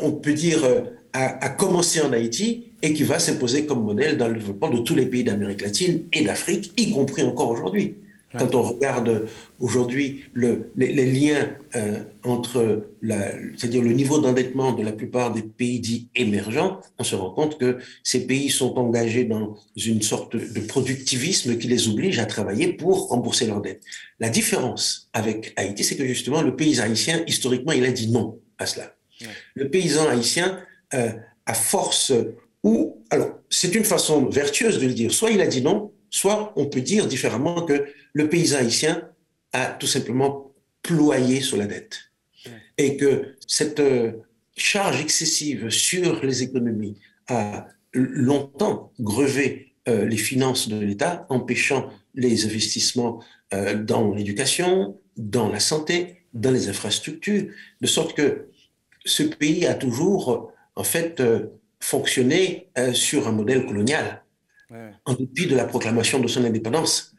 on 0.01 0.11
peut 0.11 0.33
dire, 0.33 0.65
a, 1.13 1.49
commencé 1.49 2.01
en 2.01 2.11
Haïti 2.11 2.71
et 2.81 2.93
qui 2.93 3.03
va 3.03 3.19
s'imposer 3.19 3.65
comme 3.65 3.83
modèle 3.83 4.17
dans 4.17 4.27
le 4.27 4.35
développement 4.35 4.69
de 4.69 4.79
tous 4.79 4.95
les 4.95 5.05
pays 5.05 5.23
d'Amérique 5.23 5.61
latine 5.61 6.03
et 6.11 6.23
d'Afrique, 6.23 6.73
y 6.77 6.91
compris 6.91 7.23
encore 7.23 7.51
aujourd'hui. 7.51 7.95
Quand 8.37 8.55
on 8.55 8.61
regarde 8.61 9.27
aujourd'hui 9.57 10.25
le, 10.33 10.71
les, 10.75 11.05
liens 11.05 11.49
euh, 11.75 12.03
entre, 12.23 12.89
c'est-à-dire 13.55 13.81
le 13.81 13.93
niveau 13.93 14.19
d'endettement 14.19 14.73
de 14.73 14.83
la 14.83 14.91
plupart 14.91 15.31
des 15.33 15.43
pays 15.43 15.79
dits 15.79 16.09
émergents, 16.13 16.81
on 16.99 17.05
se 17.05 17.15
rend 17.15 17.31
compte 17.31 17.57
que 17.57 17.77
ces 18.03 18.27
pays 18.27 18.49
sont 18.49 18.77
engagés 18.77 19.23
dans 19.23 19.55
une 19.77 20.01
sorte 20.01 20.35
de 20.35 20.59
productivisme 20.59 21.57
qui 21.57 21.67
les 21.67 21.87
oblige 21.87 22.19
à 22.19 22.25
travailler 22.25 22.73
pour 22.73 23.07
rembourser 23.07 23.47
leurs 23.47 23.61
dettes. 23.61 23.81
La 24.19 24.29
différence 24.29 25.09
avec 25.13 25.53
Haïti, 25.55 25.85
c'est 25.85 25.95
que 25.95 26.05
justement 26.05 26.41
le 26.41 26.55
pays 26.55 26.81
haïtien, 26.81 27.23
historiquement, 27.27 27.71
il 27.71 27.85
a 27.85 27.91
dit 27.91 28.11
non 28.11 28.37
à 28.57 28.65
cela. 28.65 28.95
Le 29.55 29.69
paysan 29.69 30.07
haïtien, 30.07 30.63
euh, 30.93 31.11
à 31.45 31.53
force 31.53 32.13
ou 32.63 33.03
alors 33.09 33.39
c'est 33.49 33.73
une 33.75 33.83
façon 33.83 34.25
vertueuse 34.25 34.79
de 34.79 34.87
le 34.87 34.93
dire. 34.93 35.11
Soit 35.11 35.31
il 35.31 35.41
a 35.41 35.47
dit 35.47 35.61
non, 35.61 35.91
soit 36.09 36.53
on 36.55 36.65
peut 36.65 36.81
dire 36.81 37.07
différemment 37.07 37.63
que 37.63 37.85
le 38.13 38.29
paysan 38.29 38.59
haïtien 38.59 39.09
a 39.53 39.67
tout 39.67 39.87
simplement 39.87 40.53
ployé 40.81 41.41
sur 41.41 41.57
la 41.57 41.67
dette. 41.67 41.99
Et 42.77 42.97
que 42.97 43.35
cette 43.47 43.79
euh, 43.79 44.11
charge 44.55 45.01
excessive 45.01 45.69
sur 45.69 46.23
les 46.23 46.43
économies 46.43 46.97
a 47.27 47.67
longtemps 47.93 48.91
grevé 48.99 49.73
euh, 49.87 50.05
les 50.05 50.17
finances 50.17 50.69
de 50.69 50.79
l'État, 50.79 51.25
empêchant 51.29 51.89
les 52.13 52.45
investissements 52.45 53.23
euh, 53.53 53.81
dans 53.81 54.13
l'éducation, 54.13 54.99
dans 55.15 55.49
la 55.49 55.59
santé, 55.59 56.16
dans 56.41 56.51
les 56.51 56.69
infrastructures, 56.69 57.45
de 57.81 57.87
sorte 57.87 58.15
que 58.15 58.47
ce 59.05 59.23
pays 59.23 59.65
a 59.65 59.73
toujours, 59.73 60.51
en 60.75 60.83
fait, 60.83 61.21
fonctionné 61.79 62.67
sur 62.93 63.27
un 63.27 63.31
modèle 63.31 63.65
colonial, 63.65 64.23
en 65.05 65.13
dépit 65.13 65.47
de 65.47 65.55
la 65.55 65.65
proclamation 65.65 66.19
de 66.19 66.27
son 66.27 66.43
indépendance. 66.43 67.15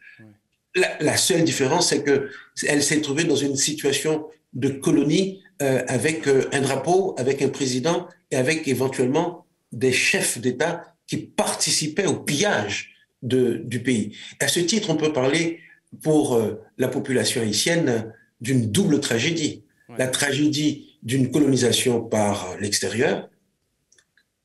La, 0.75 1.17
seule 1.17 1.45
différence, 1.45 1.89
c'est 1.89 2.05
qu'elle 2.05 2.83
s'est 2.83 3.01
trouvée 3.01 3.25
dans 3.25 3.37
une 3.37 3.57
situation 3.57 4.27
de 4.53 4.69
colonie 4.69 5.43
euh, 5.61 5.83
avec 5.89 6.29
euh, 6.29 6.49
un 6.53 6.61
drapeau, 6.61 7.15
avec 7.19 7.43
un 7.43 7.49
président 7.49 8.07
et 8.31 8.37
avec 8.37 8.69
éventuellement 8.69 9.45
des 9.73 9.93
chefs 9.93 10.39
d'État 10.39 10.95
qui 11.07 11.17
participaient 11.17 12.07
au 12.07 12.15
pillage 12.15 12.95
de, 13.23 13.61
du 13.65 13.83
pays. 13.83 14.17
À 14.41 14.47
ce 14.49 14.61
titre, 14.61 14.91
on 14.91 14.97
peut 14.97 15.13
parler 15.13 15.61
pour 16.03 16.37
euh, 16.37 16.63
la 16.77 16.89
population 16.89 17.41
haïtienne 17.41 18.13
d'une 18.41 18.71
double 18.71 19.01
tragédie. 19.01 19.65
La 19.97 20.07
tragédie 20.07 20.99
d'une 21.03 21.31
colonisation 21.31 22.03
par 22.03 22.57
l'extérieur, 22.61 23.31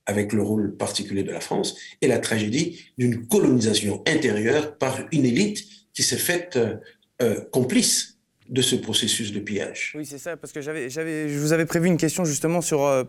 avec 0.06 0.34
le 0.34 0.42
rôle 0.42 0.76
particulier 0.76 1.24
de 1.24 1.32
la 1.32 1.42
France, 1.42 1.78
et 2.02 2.08
la 2.08 2.20
tragédie 2.20 2.86
d'une 2.98 3.28
colonisation 3.28 4.04
intérieure 4.08 4.78
par 4.78 5.00
une 5.12 5.26
élite 5.26 5.66
qui 5.94 6.04
s'est 6.04 6.18
faite 6.18 6.58
euh, 6.58 6.76
euh, 7.22 7.42
complice 7.52 8.18
de 8.50 8.62
ce 8.62 8.76
processus 8.76 9.32
de 9.32 9.40
pillage. 9.40 9.94
Oui, 9.96 10.06
c'est 10.06 10.18
ça, 10.18 10.36
parce 10.36 10.52
que 10.52 10.62
j'avais, 10.62 10.90
je 10.90 11.40
vous 11.40 11.54
avais 11.54 11.66
prévu 11.66 11.88
une 11.88 11.98
question 11.98 12.26
justement 12.26 12.62
sur, 12.62 12.84
euh, 12.84 13.04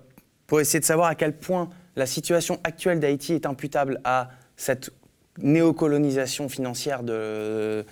pour 0.46 0.60
essayer 0.60 0.80
de 0.80 0.84
savoir 0.84 1.08
à 1.08 1.14
quel 1.14 1.36
point 1.36 1.70
la 1.96 2.06
situation 2.06 2.60
actuelle 2.64 3.00
d'Haïti 3.00 3.32
est 3.32 3.46
imputable 3.46 4.00
à 4.04 4.30
cette 4.56 4.90
néocolonisation 5.38 6.48
financière 6.48 7.02
de, 7.02 7.84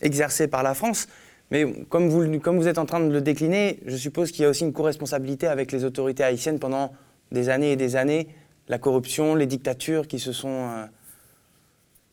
exercée 0.00 0.48
par 0.48 0.62
la 0.62 0.74
France. 0.74 1.06
Mais 1.50 1.66
comme 1.88 2.08
vous, 2.08 2.68
êtes 2.68 2.78
en 2.78 2.86
train 2.86 3.00
de 3.00 3.12
le 3.12 3.20
décliner, 3.20 3.80
je 3.86 3.96
suppose 3.96 4.30
qu'il 4.30 4.42
y 4.42 4.44
a 4.46 4.48
aussi 4.48 4.64
une 4.64 4.72
co-responsabilité 4.72 5.46
avec 5.46 5.72
les 5.72 5.84
autorités 5.84 6.22
haïtiennes 6.22 6.58
pendant 6.58 6.92
des 7.32 7.48
années 7.48 7.72
et 7.72 7.76
des 7.76 7.96
années, 7.96 8.28
la 8.68 8.78
corruption, 8.78 9.34
les 9.34 9.46
dictatures 9.46 10.06
qui 10.06 10.18
se 10.18 10.32
sont 10.32 10.68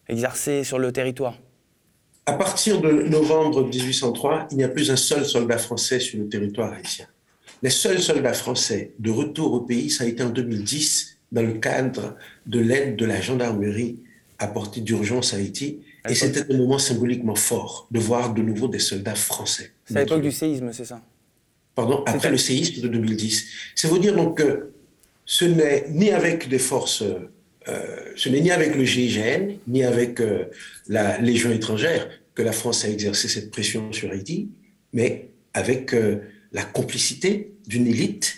exercées 0.08 0.64
sur 0.64 0.80
le 0.80 0.92
territoire. 0.92 1.38
À 2.26 2.34
partir 2.34 2.82
de 2.82 2.92
novembre 2.92 3.64
1803, 3.64 4.48
il 4.52 4.58
n'y 4.58 4.64
a 4.64 4.70
plus 4.70 4.92
un 4.92 4.96
seul 4.96 5.24
soldat 5.24 5.58
français 5.58 6.00
sur 6.00 6.20
le 6.20 6.28
territoire 6.28 6.74
haïtien. 6.74 7.06
Les 7.62 7.70
seuls 7.70 8.00
soldats 8.00 8.34
français 8.34 8.92
de 9.00 9.12
retour 9.12 9.54
au 9.54 9.62
pays, 9.62 9.90
ça 9.90 10.04
a 10.04 10.08
été 10.08 10.24
en 10.24 10.30
2010, 10.30 11.18
dans 11.32 11.42
le 11.42 11.54
cadre 11.54 12.16
de 12.46 12.60
l'aide 12.60 12.96
de 12.96 13.06
la 13.06 13.22
gendarmerie 13.22 14.00
apportée 14.40 14.82
d'urgence 14.82 15.34
à 15.34 15.38
Haïti. 15.38 15.80
Et 16.10 16.16
c'était 16.16 16.52
un 16.54 16.58
moment 16.58 16.78
symboliquement 16.78 17.36
fort 17.36 17.88
de 17.92 18.00
voir 18.00 18.34
de 18.34 18.42
nouveau 18.42 18.68
des 18.68 18.80
soldats 18.80 19.16
français. 19.16 19.72
C'est 19.86 19.98
à 19.98 20.00
l'époque 20.02 20.22
du 20.22 20.32
séisme, 20.32 20.72
c'est 20.74 20.86
ça? 20.86 21.02
Pardon, 21.76 22.04
après 22.06 22.32
le 22.32 22.38
séisme 22.38 22.82
de 22.82 22.88
2010. 22.88 23.46
C'est 23.76 23.88
vous 23.88 24.00
dire 24.00 24.16
donc 24.16 24.38
que 24.38 24.72
ce 25.26 25.46
n'est 25.46 25.86
ni 25.90 26.12
avec 26.12 26.50
des 26.50 26.60
forces 26.60 27.04
euh, 27.68 28.14
ce 28.16 28.30
n'est 28.30 28.42
ni 28.42 28.52
avec 28.52 28.76
le 28.76 28.86
GIGN, 28.86 29.58
ni 29.68 29.84
avec 29.84 30.22
euh, 30.22 30.46
la 30.88 31.18
Légion 31.20 31.52
étrangère 31.52 32.08
que 32.34 32.42
la 32.42 32.52
France 32.52 32.86
a 32.86 32.90
exercé 32.90 33.28
cette 33.28 33.52
pression 33.52 33.92
sur 33.92 34.12
Haïti, 34.12 34.50
mais 34.94 35.30
avec 35.54 35.94
euh, 35.94 36.20
la 36.54 36.64
complicité 36.64 37.52
d'une 37.68 37.88
élite 37.88 38.38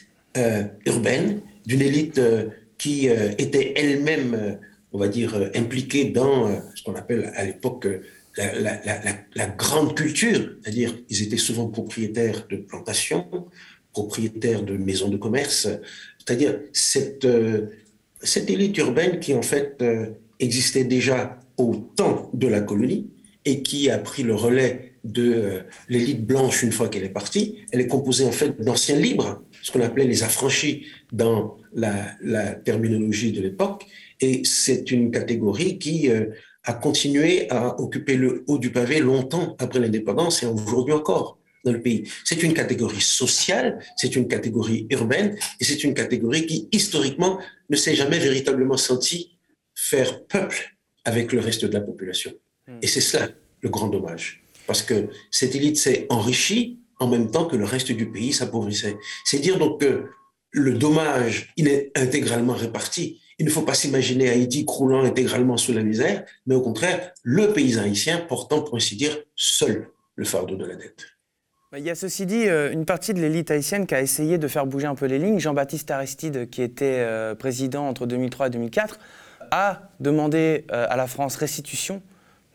urbaine, 0.85 1.41
d'une 1.65 1.81
élite 1.81 2.21
qui 2.77 3.07
était 3.07 3.73
elle-même, 3.75 4.57
on 4.91 4.97
va 4.97 5.07
dire, 5.07 5.51
impliquée 5.55 6.05
dans 6.05 6.49
ce 6.75 6.83
qu'on 6.83 6.95
appelle 6.95 7.31
à 7.35 7.45
l'époque 7.45 7.87
la, 8.37 9.45
grande 9.57 9.95
culture, 9.95 10.55
c'est-à-dire 10.61 10.95
ils 11.09 11.23
étaient 11.23 11.37
souvent 11.37 11.67
propriétaires 11.67 12.47
de 12.49 12.57
plantations, 12.57 13.47
propriétaires 13.91 14.63
de 14.63 14.77
maisons 14.77 15.09
de 15.09 15.17
commerce, 15.17 15.67
c'est-à-dire 16.17 16.59
cette, 16.73 17.27
cette 18.21 18.49
élite 18.49 18.77
urbaine 18.77 19.19
qui 19.19 19.33
en 19.33 19.41
fait 19.41 19.77
euh, 19.81 20.07
existait 20.39 20.83
déjà 20.83 21.39
au 21.57 21.75
temps 21.75 22.29
de 22.33 22.47
la 22.47 22.61
colonie 22.61 23.09
et 23.45 23.61
qui 23.63 23.89
a 23.89 23.97
pris 23.97 24.23
le 24.23 24.35
relais 24.35 24.93
de 25.03 25.33
euh, 25.33 25.59
l'élite 25.87 26.25
blanche 26.25 26.63
une 26.63 26.71
fois 26.71 26.89
qu'elle 26.89 27.03
est 27.03 27.09
partie, 27.09 27.59
elle 27.71 27.81
est 27.81 27.87
composée 27.87 28.25
en 28.25 28.31
fait 28.31 28.61
d'anciens 28.61 28.97
libres, 28.97 29.41
ce 29.61 29.71
qu'on 29.71 29.81
appelait 29.81 30.05
les 30.05 30.23
affranchis 30.23 30.87
dans 31.11 31.57
la, 31.73 32.53
terminologie 32.65 33.31
de 33.31 33.41
l'époque, 33.41 33.85
et 34.21 34.41
c'est 34.43 34.91
une 34.91 35.11
catégorie 35.11 35.79
qui 35.79 36.09
euh, 36.09 36.27
a 36.63 36.73
continué 36.73 37.49
à 37.49 37.79
occuper 37.79 38.15
le 38.15 38.43
haut 38.47 38.57
du 38.57 38.71
pavé 38.71 38.99
longtemps 38.99 39.55
après 39.59 39.79
l'indépendance 39.79 40.43
et 40.43 40.45
aujourd'hui 40.45 40.93
encore 40.93 41.39
dans 41.63 41.71
le 41.71 41.81
pays. 41.81 42.03
C'est 42.23 42.43
une 42.43 42.53
catégorie 42.53 43.01
sociale, 43.01 43.79
c'est 43.95 44.15
une 44.15 44.27
catégorie 44.27 44.87
urbaine 44.89 45.37
et 45.59 45.63
c'est 45.63 45.83
une 45.83 45.93
catégorie 45.93 46.45
qui, 46.45 46.67
historiquement, 46.71 47.39
ne 47.69 47.75
s'est 47.75 47.95
jamais 47.95 48.19
véritablement 48.19 48.77
senti 48.77 49.37
faire 49.75 50.25
peuple 50.25 50.77
avec 51.05 51.31
le 51.31 51.39
reste 51.39 51.65
de 51.65 51.73
la 51.73 51.81
population. 51.81 52.31
Hmm. 52.67 52.79
Et 52.81 52.87
c'est 52.87 53.01
cela 53.01 53.29
le 53.61 53.69
grand 53.69 53.87
dommage. 53.87 54.43
Parce 54.67 54.83
que 54.83 55.09
cette 55.31 55.55
élite 55.55 55.77
s'est 55.77 56.05
enrichie 56.09 56.78
en 56.99 57.07
même 57.07 57.31
temps 57.31 57.45
que 57.45 57.55
le 57.55 57.65
reste 57.65 57.91
du 57.91 58.09
pays 58.11 58.33
s'appauvrissait. 58.33 58.97
C'est 59.25 59.39
dire 59.39 59.57
donc 59.57 59.81
que 59.81 60.05
le 60.51 60.73
dommage, 60.73 61.53
il 61.57 61.67
est 61.67 61.91
intégralement 61.95 62.53
réparti. 62.53 63.21
Il 63.37 63.45
ne 63.45 63.51
faut 63.51 63.61
pas 63.61 63.73
s'imaginer 63.73 64.29
Haïti 64.29 64.65
croulant 64.65 65.03
intégralement 65.03 65.57
sous 65.57 65.73
la 65.73 65.81
misère, 65.81 66.25
mais 66.45 66.55
au 66.55 66.61
contraire, 66.61 67.13
le 67.23 67.53
paysan 67.53 67.83
haïtien 67.83 68.17
portant, 68.17 68.61
pour 68.61 68.75
ainsi 68.75 68.95
dire, 68.95 69.17
seul 69.35 69.89
le 70.15 70.25
fardeau 70.25 70.55
de 70.55 70.65
la 70.65 70.75
dette. 70.75 71.05
Il 71.77 71.83
y 71.83 71.89
a 71.91 71.95
ceci 71.95 72.25
dit 72.25 72.47
euh, 72.47 72.71
une 72.71 72.83
partie 72.83 73.13
de 73.13 73.21
l'élite 73.21 73.51
haïtienne 73.51 73.85
qui 73.85 73.93
a 73.93 74.01
essayé 74.01 74.39
de 74.39 74.47
faire 74.47 74.65
bouger 74.65 74.87
un 74.87 74.95
peu 74.95 75.05
les 75.05 75.19
lignes. 75.19 75.39
Jean-Baptiste 75.39 75.91
Aristide, 75.91 76.49
qui 76.49 76.63
était 76.63 76.97
euh, 76.97 77.35
président 77.35 77.87
entre 77.87 78.07
2003 78.07 78.47
et 78.47 78.49
2004, 78.49 78.99
a 79.51 79.83
demandé 79.99 80.65
euh, 80.71 80.87
à 80.89 80.97
la 80.97 81.05
France 81.05 81.35
restitution 81.35 82.01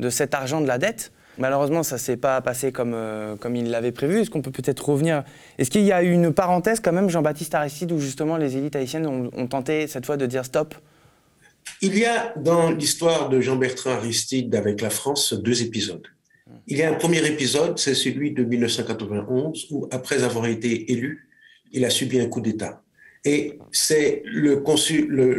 de 0.00 0.10
cet 0.10 0.34
argent 0.34 0.60
de 0.60 0.66
la 0.66 0.78
dette. 0.78 1.12
Malheureusement, 1.38 1.82
ça 1.82 1.96
ne 1.96 2.00
s'est 2.00 2.16
pas 2.16 2.40
passé 2.40 2.70
comme, 2.70 2.96
comme 3.40 3.56
il 3.56 3.70
l'avait 3.70 3.92
prévu. 3.92 4.20
Est-ce 4.20 4.30
qu'on 4.30 4.42
peut 4.42 4.50
peut-être 4.50 4.88
revenir? 4.88 5.24
Est-ce 5.58 5.70
qu'il 5.70 5.82
y 5.82 5.92
a 5.92 6.02
eu 6.02 6.12
une 6.12 6.32
parenthèse 6.32 6.80
quand 6.80 6.92
même, 6.92 7.10
Jean-Baptiste 7.10 7.54
Aristide, 7.54 7.92
où 7.92 7.98
justement 7.98 8.36
les 8.36 8.56
élites 8.56 8.76
haïtiennes 8.76 9.06
ont, 9.06 9.46
tenté 9.46 9.86
cette 9.86 10.06
fois 10.06 10.16
de 10.16 10.26
dire 10.26 10.44
stop? 10.44 10.74
Il 11.80 11.98
y 11.98 12.04
a 12.04 12.34
dans 12.36 12.70
l'histoire 12.70 13.28
de 13.28 13.40
Jean-Bertrand 13.40 13.92
Aristide 13.92 14.54
avec 14.54 14.80
la 14.80 14.90
France 14.90 15.32
deux 15.32 15.62
épisodes. 15.62 16.06
Il 16.66 16.78
y 16.78 16.82
a 16.82 16.90
un 16.90 16.94
premier 16.94 17.26
épisode, 17.26 17.78
c'est 17.78 17.94
celui 17.94 18.32
de 18.32 18.44
1991, 18.44 19.66
où 19.70 19.88
après 19.90 20.22
avoir 20.22 20.46
été 20.46 20.92
élu, 20.92 21.28
il 21.72 21.84
a 21.84 21.90
subi 21.90 22.20
un 22.20 22.28
coup 22.28 22.40
d'État. 22.40 22.82
Et 23.24 23.58
c'est 23.72 24.22
le 24.26 24.62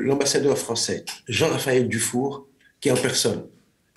l'ambassadeur 0.03 0.57
français, 0.57 1.05
Jean-Raphaël 1.27 1.87
Dufour, 1.87 2.47
qui 2.81 2.91
en 2.91 2.95
personne 2.95 3.45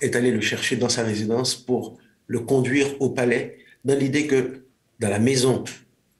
est 0.00 0.16
allé 0.16 0.30
le 0.30 0.40
chercher 0.40 0.76
dans 0.76 0.88
sa 0.88 1.02
résidence 1.02 1.54
pour 1.54 1.98
le 2.26 2.40
conduire 2.40 3.00
au 3.00 3.10
palais, 3.10 3.58
dans 3.84 3.98
l'idée 3.98 4.26
que 4.26 4.64
dans 5.00 5.08
la 5.08 5.18
maison 5.18 5.64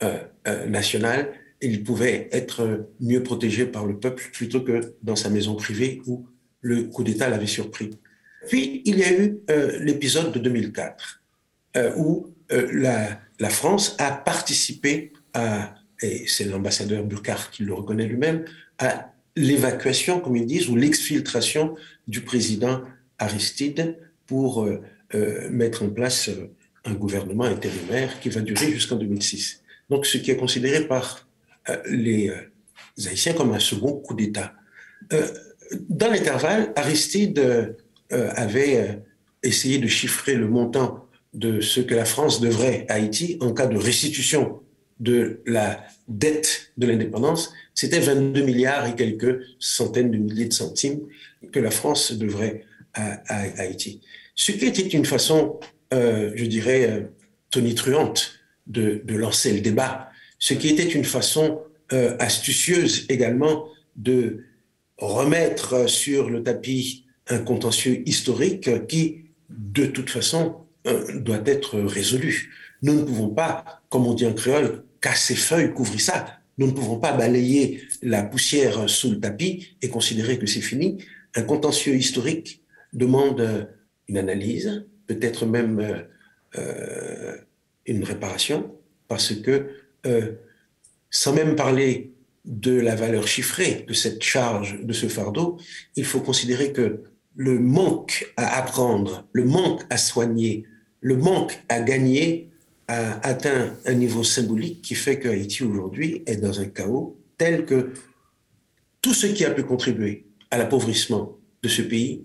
euh, 0.03 0.19
euh, 0.47 0.67
nationale, 0.67 1.33
il 1.61 1.83
pouvait 1.83 2.29
être 2.33 2.89
mieux 3.01 3.23
protégé 3.23 3.67
par 3.67 3.85
le 3.85 3.99
peuple 3.99 4.31
plutôt 4.33 4.61
que 4.61 4.95
dans 5.03 5.17
sa 5.17 5.29
maison 5.29 5.57
privée 5.57 6.03
où 6.07 6.27
le 6.61 6.85
coup 6.85 7.03
d'État 7.03 7.29
l'avait 7.29 7.47
surpris. 7.47 7.91
Puis, 8.49 8.83
il 8.85 8.99
y 8.99 9.05
a 9.05 9.13
eu 9.13 9.39
euh, 9.51 9.79
l'épisode 9.81 10.33
de 10.33 10.39
2004, 10.39 11.23
euh, 11.77 11.93
où 11.97 12.35
la, 12.51 13.21
la, 13.39 13.51
France 13.51 13.95
a 13.99 14.11
participé 14.11 15.13
à, 15.35 15.75
et 16.01 16.27
c'est 16.27 16.45
l'ambassadeur 16.45 17.05
Burkhardt 17.05 17.51
qui 17.53 17.65
le 17.65 17.75
reconnaît 17.75 18.07
lui-même, 18.07 18.45
à 18.79 19.13
l'évacuation, 19.37 20.21
comme 20.21 20.37
ils 20.37 20.47
disent, 20.47 20.69
ou 20.69 20.77
l'exfiltration 20.77 21.75
du 22.07 22.23
président 22.23 22.83
Aristide 23.19 23.99
pour 24.27 24.65
euh, 24.65 24.83
euh, 25.15 25.49
mettre 25.51 25.83
en 25.83 25.89
place 25.89 26.29
euh, 26.29 26.51
un 26.85 26.95
gouvernement 26.95 27.45
intérimaire 27.45 28.21
qui 28.21 28.29
va 28.29 28.41
durer 28.41 28.71
jusqu'en 28.71 28.97
2006. 28.97 29.63
Donc, 29.91 30.07
ce 30.07 30.19
qui 30.19 30.31
est 30.31 30.37
considéré 30.37 30.87
par 30.87 31.27
les 31.87 32.33
Haïtiens 33.07 33.35
comme 33.35 33.53
un 33.53 33.59
second 33.59 33.93
coup 33.93 34.15
d'État. 34.15 34.55
dans 35.91 36.11
l'intervalle, 36.11 36.73
Aristide 36.77 37.75
avait 38.11 39.03
essayé 39.43 39.79
de 39.79 39.87
chiffrer 39.87 40.35
le 40.35 40.49
montant 40.49 41.07
de 41.35 41.61
ce 41.61 41.81
que 41.81 41.95
la 41.95 42.07
France 42.07 42.41
devrait 42.41 42.87
à 42.89 42.95
Haïti 42.95 43.37
en 43.41 43.53
cas 43.53 43.67
de 43.67 43.77
restitution 43.77 44.61
de 45.01 45.41
la 45.47 45.85
dette 46.09 46.73
de 46.77 46.87
l'indépendance, 46.87 47.53
c'était 47.75 48.01
22 48.01 48.43
milliards 48.43 48.87
et 48.87 48.95
quelques 48.95 49.41
centaines 49.59 50.11
de 50.11 50.17
milliers 50.17 50.47
de 50.47 50.53
centimes 50.53 51.01
que 51.53 51.61
la 51.61 51.71
France 51.71 52.13
devrait 52.13 52.65
à, 52.95 53.41
Haïti. 53.59 54.01
Ce 54.35 54.53
qui 54.53 54.67
était 54.67 54.87
une 54.87 55.05
façon, 55.05 55.59
euh, 55.93 56.33
je 56.35 56.45
dirais, 56.45 56.91
euh, 56.91 57.01
tonitruante 57.51 58.41
de, 58.67 59.03
lancer 59.09 59.53
le 59.53 59.61
débat, 59.61 60.11
ce 60.39 60.55
qui 60.55 60.69
était 60.69 60.89
une 60.89 61.05
façon 61.05 61.61
euh, 61.93 62.17
astucieuse 62.19 63.07
également 63.09 63.67
de 63.97 64.45
remettre 64.99 65.89
sur 65.89 66.29
le 66.31 66.43
tapis 66.43 67.05
un 67.29 67.39
contentieux 67.39 68.03
historique 68.07 68.87
qui, 68.87 69.25
de 69.51 69.87
toute 69.87 70.11
façon, 70.11 70.57
doit 71.15 71.43
être 71.45 71.79
résolu. 71.81 72.55
Nous 72.83 72.95
ne 72.95 73.03
pouvons 73.03 73.29
pas, 73.29 73.83
comme 73.91 74.07
on 74.07 74.15
dit 74.15 74.27
en 74.27 74.33
créole, 74.33 74.85
casser 75.01 75.35
feuilles, 75.35 75.73
couvrir 75.73 76.01
ça. 76.01 76.39
Nous 76.57 76.67
ne 76.67 76.73
pouvons 76.73 76.99
pas 76.99 77.13
balayer 77.13 77.83
la 78.03 78.23
poussière 78.23 78.89
sous 78.89 79.11
le 79.11 79.21
tapis 79.21 79.77
et 79.83 79.89
considérer 79.89 80.39
que 80.39 80.47
c'est 80.47 80.61
fini. 80.61 80.99
Un 81.35 81.43
contentieux 81.43 81.95
historique 81.95 82.63
demande 82.93 83.69
une 84.09 84.19
analyse, 84.19 84.87
peut-être 85.07 85.47
même 85.47 85.81
euh, 85.81 86.03
euh, 86.59 87.37
une 87.87 88.05
réparation, 88.05 88.75
parce 89.07 89.35
que 89.35 89.69
euh, 90.07 90.33
sans 91.11 91.33
même 91.33 91.57
parler 91.57 92.13
de 92.45 92.73
la 92.73 92.95
valeur 92.95 93.27
chiffrée 93.27 93.85
de 93.87 93.93
cette 93.93 94.23
charge, 94.23 94.81
de 94.83 94.93
ce 94.93 95.07
fardeau, 95.07 95.59
il 95.97 96.05
faut 96.05 96.21
considérer 96.21 96.73
que 96.73 97.03
le 97.37 97.59
manque 97.59 98.33
à 98.37 98.59
apprendre, 98.59 99.29
le 99.33 99.45
manque 99.45 99.83
à 99.91 99.97
soigner, 99.97 100.65
le 101.01 101.17
manque 101.17 101.59
à 101.69 101.81
gagner 101.81 102.51
a 102.89 103.21
atteint 103.27 103.77
un 103.85 103.93
niveau 103.93 104.25
symbolique 104.25 104.81
qui 104.83 104.95
fait 104.95 105.19
que 105.19 105.29
Haïti 105.29 105.63
aujourd'hui 105.63 106.23
est 106.27 106.37
dans 106.37 106.59
un 106.61 106.67
chaos 106.67 107.21
tel 107.37 107.67
que 107.67 107.93
tout 109.03 109.13
ce 109.13 109.27
qui 109.27 109.45
a 109.45 109.51
pu 109.51 109.63
contribuer 109.63 110.27
à 110.51 110.57
l'appauvrissement 110.57 111.39
de 111.63 111.69
ce 111.69 111.83
pays 111.83 112.25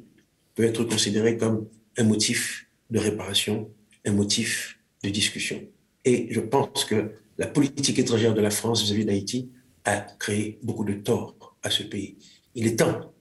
peut 0.56 0.64
être 0.64 0.84
considéré 0.84 1.38
comme 1.38 1.68
un 1.98 2.04
motif 2.04 2.68
de 2.90 3.00
réparation, 3.00 3.70
un 4.06 4.12
motif 4.12 4.80
de 5.04 5.10
discussion. 5.10 5.62
Et 6.06 6.28
je 6.32 6.40
pense 6.40 6.86
que 6.86 7.12
la 7.38 7.48
politique 7.48 8.00
étrangère 8.00 8.34
de 8.34 8.42
la 8.42 8.52
France 8.52 8.84
vis-à-vis 8.84 9.06
d'Haïti 9.06 9.50
a 9.86 10.00
créé 10.20 10.60
beaucoup 10.64 10.86
de 10.86 10.94
tort 10.94 11.58
à 11.64 11.70
ce 11.70 11.84
pays. 11.84 12.18
Il 12.56 12.68
est 12.68 12.78
temps 12.78 13.14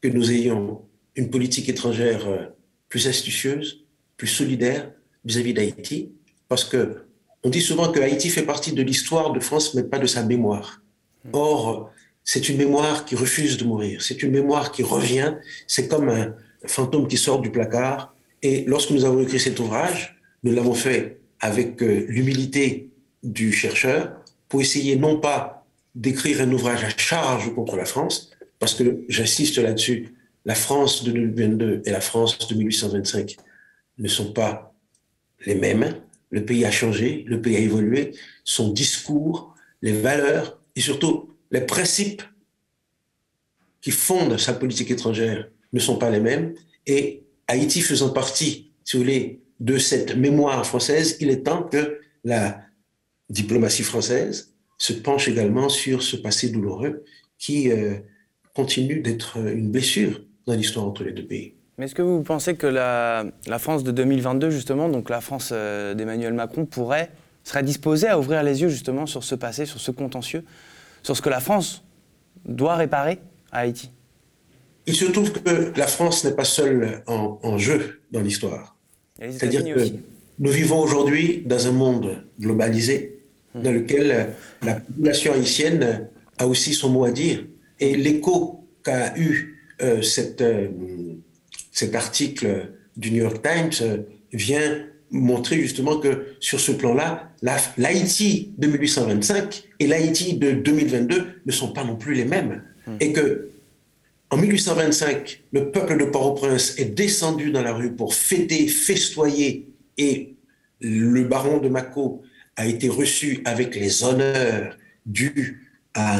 que 0.00 0.08
nous 0.08 0.30
ayons 0.30 0.82
une 1.16 1.30
politique 1.30 1.68
étrangère 1.68 2.26
euh, 2.28 2.46
plus 2.88 3.06
astucieuse, 3.08 3.84
plus 4.16 4.28
solidaire 4.28 4.92
vis-à-vis 5.24 5.54
d'Haïti, 5.54 6.12
parce 6.48 6.64
que 6.64 7.04
on 7.42 7.48
dit 7.48 7.62
souvent 7.62 7.90
que 7.90 8.00
Haïti 8.00 8.28
fait 8.28 8.42
partie 8.42 8.72
de 8.72 8.82
l'histoire 8.82 9.32
de 9.32 9.40
France, 9.40 9.74
mais 9.74 9.82
pas 9.82 9.98
de 9.98 10.06
sa 10.06 10.22
mémoire. 10.22 10.82
Or, 11.32 11.90
c'est 12.22 12.50
une 12.50 12.58
mémoire 12.58 13.06
qui 13.06 13.16
refuse 13.16 13.56
de 13.56 13.64
mourir. 13.64 14.02
C'est 14.02 14.22
une 14.22 14.30
mémoire 14.30 14.72
qui 14.72 14.82
revient. 14.82 15.36
C'est 15.66 15.88
comme 15.88 16.10
un, 16.10 16.34
fantôme 16.66 17.08
qui 17.08 17.16
sort 17.16 17.40
du 17.40 17.50
placard. 17.50 18.14
Et 18.42 18.64
lorsque 18.66 18.90
nous 18.90 19.04
avons 19.04 19.20
écrit 19.20 19.40
cet 19.40 19.58
ouvrage, 19.60 20.20
nous 20.42 20.52
l'avons 20.52 20.74
fait 20.74 21.20
avec 21.40 21.82
euh, 21.82 22.06
l'humilité 22.08 22.90
du 23.22 23.52
chercheur 23.52 24.12
pour 24.48 24.60
essayer 24.60 24.96
non 24.96 25.20
pas 25.20 25.66
d'écrire 25.94 26.40
un 26.40 26.50
ouvrage 26.52 26.84
à 26.84 26.90
charge 26.90 27.54
contre 27.54 27.76
la 27.76 27.84
France, 27.84 28.30
parce 28.58 28.74
que 28.74 29.04
j'insiste 29.08 29.58
là-dessus, 29.58 30.14
la 30.44 30.54
France 30.54 31.04
de 31.04 31.12
2022 31.12 31.82
et 31.84 31.90
la 31.90 32.00
France 32.00 32.38
de 32.48 32.54
1825 32.54 33.36
ne 33.98 34.08
sont 34.08 34.32
pas 34.32 34.72
les 35.46 35.54
mêmes. 35.54 35.96
Le 36.30 36.44
pays 36.44 36.64
a 36.64 36.70
changé, 36.70 37.24
le 37.26 37.40
pays 37.40 37.56
a 37.56 37.60
évolué, 37.60 38.12
son 38.44 38.72
discours, 38.72 39.54
les 39.82 39.92
valeurs 39.92 40.58
et 40.76 40.80
surtout 40.80 41.34
les 41.50 41.60
principes 41.60 42.22
qui 43.80 43.90
fondent 43.90 44.38
sa 44.38 44.52
politique 44.52 44.90
étrangère 44.90 45.48
ne 45.72 45.80
sont 45.80 45.96
pas 45.96 46.10
les 46.10 46.20
mêmes. 46.20 46.54
Et 46.86 47.24
Haïti 47.48 47.80
faisant 47.80 48.10
partie, 48.10 48.72
si 48.84 48.96
vous 48.96 49.02
voulez, 49.02 49.42
de 49.60 49.78
cette 49.78 50.16
mémoire 50.16 50.64
française, 50.66 51.16
il 51.20 51.30
est 51.30 51.42
temps 51.44 51.62
que 51.62 52.00
la 52.24 52.60
diplomatie 53.28 53.82
française 53.82 54.54
se 54.78 54.92
penche 54.92 55.28
également 55.28 55.68
sur 55.68 56.02
ce 56.02 56.16
passé 56.16 56.48
douloureux 56.48 57.04
qui 57.38 57.70
euh, 57.70 57.98
continue 58.54 59.00
d'être 59.00 59.36
une 59.36 59.70
blessure 59.70 60.20
dans 60.46 60.54
l'histoire 60.54 60.86
entre 60.86 61.04
les 61.04 61.12
deux 61.12 61.26
pays. 61.26 61.54
Mais 61.78 61.86
est-ce 61.86 61.94
que 61.94 62.02
vous 62.02 62.22
pensez 62.22 62.56
que 62.56 62.66
la, 62.66 63.24
France 63.58 63.84
de 63.84 63.90
2022, 63.90 64.50
justement, 64.50 64.88
donc 64.88 65.08
la 65.08 65.20
France 65.20 65.50
euh, 65.52 65.94
d'Emmanuel 65.94 66.34
Macron, 66.34 66.66
pourrait, 66.66 67.10
serait 67.44 67.62
disposée 67.62 68.08
à 68.08 68.18
ouvrir 68.18 68.42
les 68.42 68.62
yeux 68.62 68.68
justement 68.68 69.06
sur 69.06 69.24
ce 69.24 69.34
passé, 69.34 69.66
sur 69.66 69.80
ce 69.80 69.90
contentieux, 69.90 70.44
sur 71.02 71.16
ce 71.16 71.22
que 71.22 71.30
la 71.30 71.40
France 71.40 71.82
doit 72.44 72.76
réparer 72.76 73.18
à 73.52 73.60
Haïti? 73.60 73.90
Il 74.86 74.94
se 74.94 75.04
trouve 75.06 75.32
que 75.32 75.72
la 75.76 75.86
France 75.86 76.24
n'est 76.24 76.34
pas 76.34 76.44
seule 76.44 77.02
en, 77.06 77.58
jeu 77.58 78.00
dans 78.10 78.20
l'histoire. 78.20 78.76
C'est-à-dire 79.18 79.64
que 79.64 79.80
nous 80.38 80.50
vivons 80.50 80.80
aujourd'hui 80.80 81.42
dans 81.44 81.66
un 81.66 81.72
monde 81.72 82.24
globalisé 82.40 83.20
hmm. 83.54 83.62
dans 83.62 83.72
lequel 83.72 84.34
la 84.62 84.74
population 84.76 85.34
haïtienne 85.34 86.08
a 86.38 86.46
aussi 86.46 86.72
son 86.72 86.88
mot 86.88 87.04
à 87.04 87.10
dire. 87.10 87.44
Et 87.78 87.96
l'écho 87.96 88.66
qu'a 88.82 89.16
eu 89.16 89.60
euh, 89.82 90.00
euh, 90.40 91.14
cet 91.72 91.94
article 91.94 92.70
du 92.96 93.10
New 93.10 93.22
York 93.22 93.42
Times 93.42 93.70
euh, 93.82 93.98
vient 94.32 94.86
montrer 95.10 95.60
justement 95.60 95.98
que 95.98 96.26
sur 96.40 96.60
ce 96.60 96.72
plan-là, 96.72 97.32
l'Haïti 97.76 98.52
de 98.58 98.68
1825 98.68 99.64
et 99.80 99.86
l'Haïti 99.86 100.34
de 100.34 100.52
2022 100.52 101.26
ne 101.44 101.52
sont 101.52 101.72
pas 101.72 101.84
non 101.84 101.96
plus 101.96 102.14
les 102.14 102.24
mêmes. 102.24 102.62
Hmm. 102.86 102.96
Et 103.00 103.12
que 103.12 103.50
en 104.30 104.36
1825, 104.36 105.42
le 105.52 105.72
peuple 105.72 105.98
de 105.98 106.04
Port-au-Prince 106.04 106.78
est 106.78 106.84
descendu 106.84 107.50
dans 107.50 107.62
la 107.62 107.72
rue 107.72 107.96
pour 107.96 108.14
fêter, 108.14 108.68
festoyer, 108.68 109.68
et 109.98 110.36
le 110.80 111.24
baron 111.24 111.58
de 111.58 111.68
Mako 111.68 112.22
a 112.56 112.66
été 112.66 112.88
reçu 112.88 113.42
avec 113.44 113.74
les 113.74 114.04
honneurs 114.04 114.76
dus 115.04 115.68
à 115.94 116.16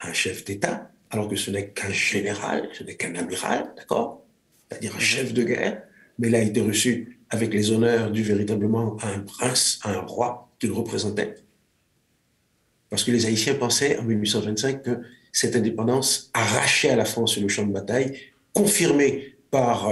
un, 0.00 0.12
chef 0.12 0.44
d'État, 0.44 0.90
alors 1.10 1.28
que 1.28 1.36
ce 1.36 1.50
n'est 1.50 1.68
qu'un 1.68 1.90
général, 1.90 2.68
ce 2.72 2.82
n'est 2.82 2.96
qu'un 2.96 3.14
amiral, 3.14 3.72
d'accord? 3.76 4.24
C'est-à-dire 4.68 4.96
un 4.96 5.00
chef 5.00 5.32
de 5.32 5.44
guerre, 5.44 5.82
mais 6.18 6.28
il 6.28 6.34
a 6.34 6.42
été 6.42 6.60
reçu 6.60 7.20
avec 7.30 7.52
les 7.52 7.70
honneurs 7.70 8.10
dus 8.10 8.22
véritablement 8.22 8.96
à 9.00 9.08
un 9.08 9.20
prince, 9.20 9.78
à 9.82 9.90
un 9.92 10.00
roi 10.00 10.50
qu'il 10.58 10.72
représentait. 10.72 11.34
Parce 12.90 13.04
que 13.04 13.10
les 13.10 13.26
Haïtiens 13.26 13.54
pensaient 13.54 13.98
en 13.98 14.02
1825 14.02 14.82
que 14.82 15.00
cette 15.36 15.54
indépendance 15.54 16.30
arrachée 16.32 16.88
à 16.88 16.96
la 16.96 17.04
France 17.04 17.32
sur 17.32 17.42
le 17.42 17.48
champ 17.48 17.66
de 17.66 17.72
bataille, 17.72 18.18
confirmée 18.54 19.36
par 19.50 19.90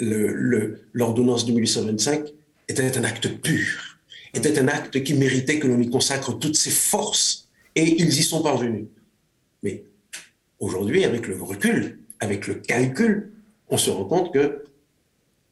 euh, 0.00 0.82
l'ordonnance 0.92 1.46
de 1.46 1.52
1825, 1.52 2.26
était 2.66 2.98
un 2.98 3.04
acte 3.04 3.28
pur, 3.40 4.00
était 4.34 4.58
un 4.58 4.66
acte 4.66 5.00
qui 5.04 5.14
méritait 5.14 5.60
que 5.60 5.68
l'on 5.68 5.80
y 5.80 5.88
consacre 5.88 6.36
toutes 6.36 6.56
ses 6.56 6.72
forces. 6.72 7.48
Et 7.76 8.02
ils 8.02 8.18
y 8.18 8.22
sont 8.24 8.42
parvenus. 8.42 8.86
Mais 9.62 9.84
aujourd'hui, 10.58 11.04
avec 11.04 11.28
le 11.28 11.40
recul, 11.40 12.00
avec 12.18 12.48
le 12.48 12.54
calcul, 12.54 13.30
on 13.68 13.78
se 13.78 13.90
rend 13.90 14.06
compte 14.06 14.34
que 14.34 14.64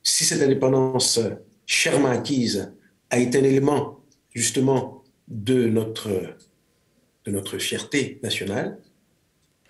si 0.02 0.24
cette 0.24 0.42
indépendance 0.42 1.20
chèrement 1.64 2.10
acquise 2.10 2.72
a 3.10 3.20
été 3.20 3.38
un 3.38 3.44
élément 3.44 4.00
justement 4.34 5.04
de 5.28 5.68
notre, 5.68 6.08
de 7.24 7.30
notre 7.30 7.58
fierté 7.58 8.18
nationale, 8.24 8.78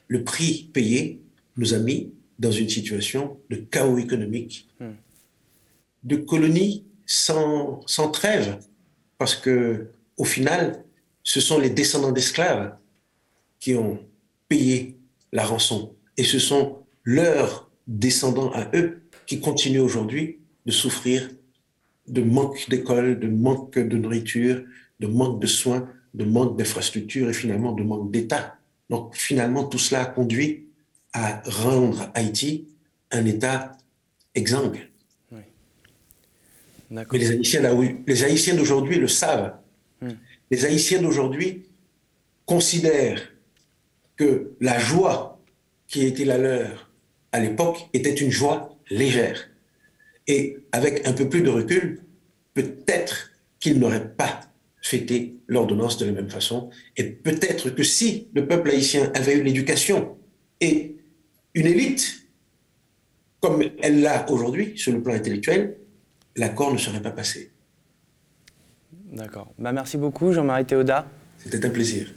le 0.09 0.25
prix 0.25 0.71
payé 0.73 1.23
nous 1.57 1.75
a 1.75 1.79
mis 1.79 2.13
dans 2.39 2.51
une 2.51 2.69
situation 2.69 3.39
de 3.51 3.57
chaos 3.57 3.99
économique, 3.99 4.69
hmm. 4.81 4.93
de 6.05 6.17
colonie 6.17 6.85
sans, 7.07 7.81
sans 7.87 8.11
trêve, 8.11 8.59
parce 9.19 9.35
que 9.35 9.89
au 10.17 10.25
final, 10.25 10.85
ce 11.23 11.41
sont 11.41 11.59
les 11.59 11.71
descendants 11.71 12.13
d'esclaves 12.13 12.75
qui 13.61 13.75
ont 13.75 13.99
payé 14.49 14.97
la 15.33 15.45
rançon, 15.45 15.95
et 16.17 16.25
ce 16.25 16.39
sont 16.39 16.79
leurs 17.05 17.71
descendants 17.87 18.51
à 18.53 18.71
eux 18.77 19.03
qui 19.27 19.41
continuent 19.41 19.81
aujourd'hui 19.81 20.39
de 20.67 20.73
souffrir 20.73 21.31
de 22.07 22.23
manque 22.23 22.69
d'école, 22.69 23.19
de 23.19 23.29
manque 23.29 23.79
de 23.79 23.97
nourriture, 23.97 24.63
de 25.01 25.07
manque 25.07 25.41
de 25.41 25.47
soins, 25.47 25.89
de 26.15 26.25
manque 26.25 26.59
d'infrastructures 26.59 27.29
et 27.29 27.35
finalement 27.35 27.73
de 27.73 27.83
manque 27.83 28.11
d'État. 28.11 28.58
Donc 28.91 29.15
finalement, 29.15 29.65
tout 29.65 29.79
cela 29.79 30.03
a 30.03 30.07
conduit 30.07 30.67
à 31.13 31.43
rendre 31.47 32.11
Haïti 32.15 32.69
un 33.11 33.25
État 33.25 33.73
exsangue. 34.35 34.89
Mais 36.91 37.05
les 37.13 37.31
Haïtiens, 37.31 37.63
les 38.07 38.25
Haïtiens 38.25 38.55
d'aujourd'hui 38.55 38.97
le 38.97 39.09
savent. 39.09 39.55
Hmm. 40.01 40.13
Les 40.51 40.65
Haïtiens 40.65 41.03
d'aujourd'hui 41.03 41.67
considèrent 42.47 43.31
que 44.17 44.53
la 44.61 44.79
joie 44.79 45.39
qui 45.87 46.07
était 46.07 46.25
la 46.25 46.39
leur 46.39 46.91
à 47.33 47.41
l'époque 47.41 47.89
était 47.93 48.15
une 48.15 48.31
joie 48.31 48.77
légère. 48.91 49.49
Et 50.27 50.59
avec 50.73 51.07
un 51.07 51.13
peu 51.13 51.29
plus 51.29 51.43
de 51.43 51.51
recul, 51.51 52.03
peut-être 52.55 53.33
qu'ils 53.61 53.79
n'auraient 53.79 54.09
pas 54.09 54.41
fêter 54.89 55.37
l'ordonnance 55.49 55.99
de 55.99 56.07
la 56.07 56.13
même 56.13 56.31
façon. 56.31 56.71
Et 56.97 57.05
peut-être 57.05 57.69
que 57.69 57.83
si 57.83 58.29
le 58.33 58.47
peuple 58.47 58.71
haïtien 58.71 59.13
avait 59.15 59.37
eu 59.37 59.43
l'éducation 59.43 60.17
et 60.63 60.97
une 61.53 61.67
élite, 61.67 62.27
comme 63.41 63.63
elle 63.83 64.01
l'a 64.01 64.31
aujourd'hui 64.31 64.79
sur 64.79 64.93
le 64.93 65.03
plan 65.03 65.13
intellectuel, 65.13 65.77
l'accord 66.37 66.73
ne 66.73 66.79
serait 66.79 67.03
pas 67.03 67.11
passé. 67.11 67.51
D'accord. 69.13 69.53
Bah, 69.59 69.73
merci 69.73 69.99
beaucoup, 69.99 70.33
Jean-Marie 70.33 70.65
Théoda. 70.65 71.07
C'était 71.39 71.67
un 71.67 71.71
plaisir. 71.71 72.11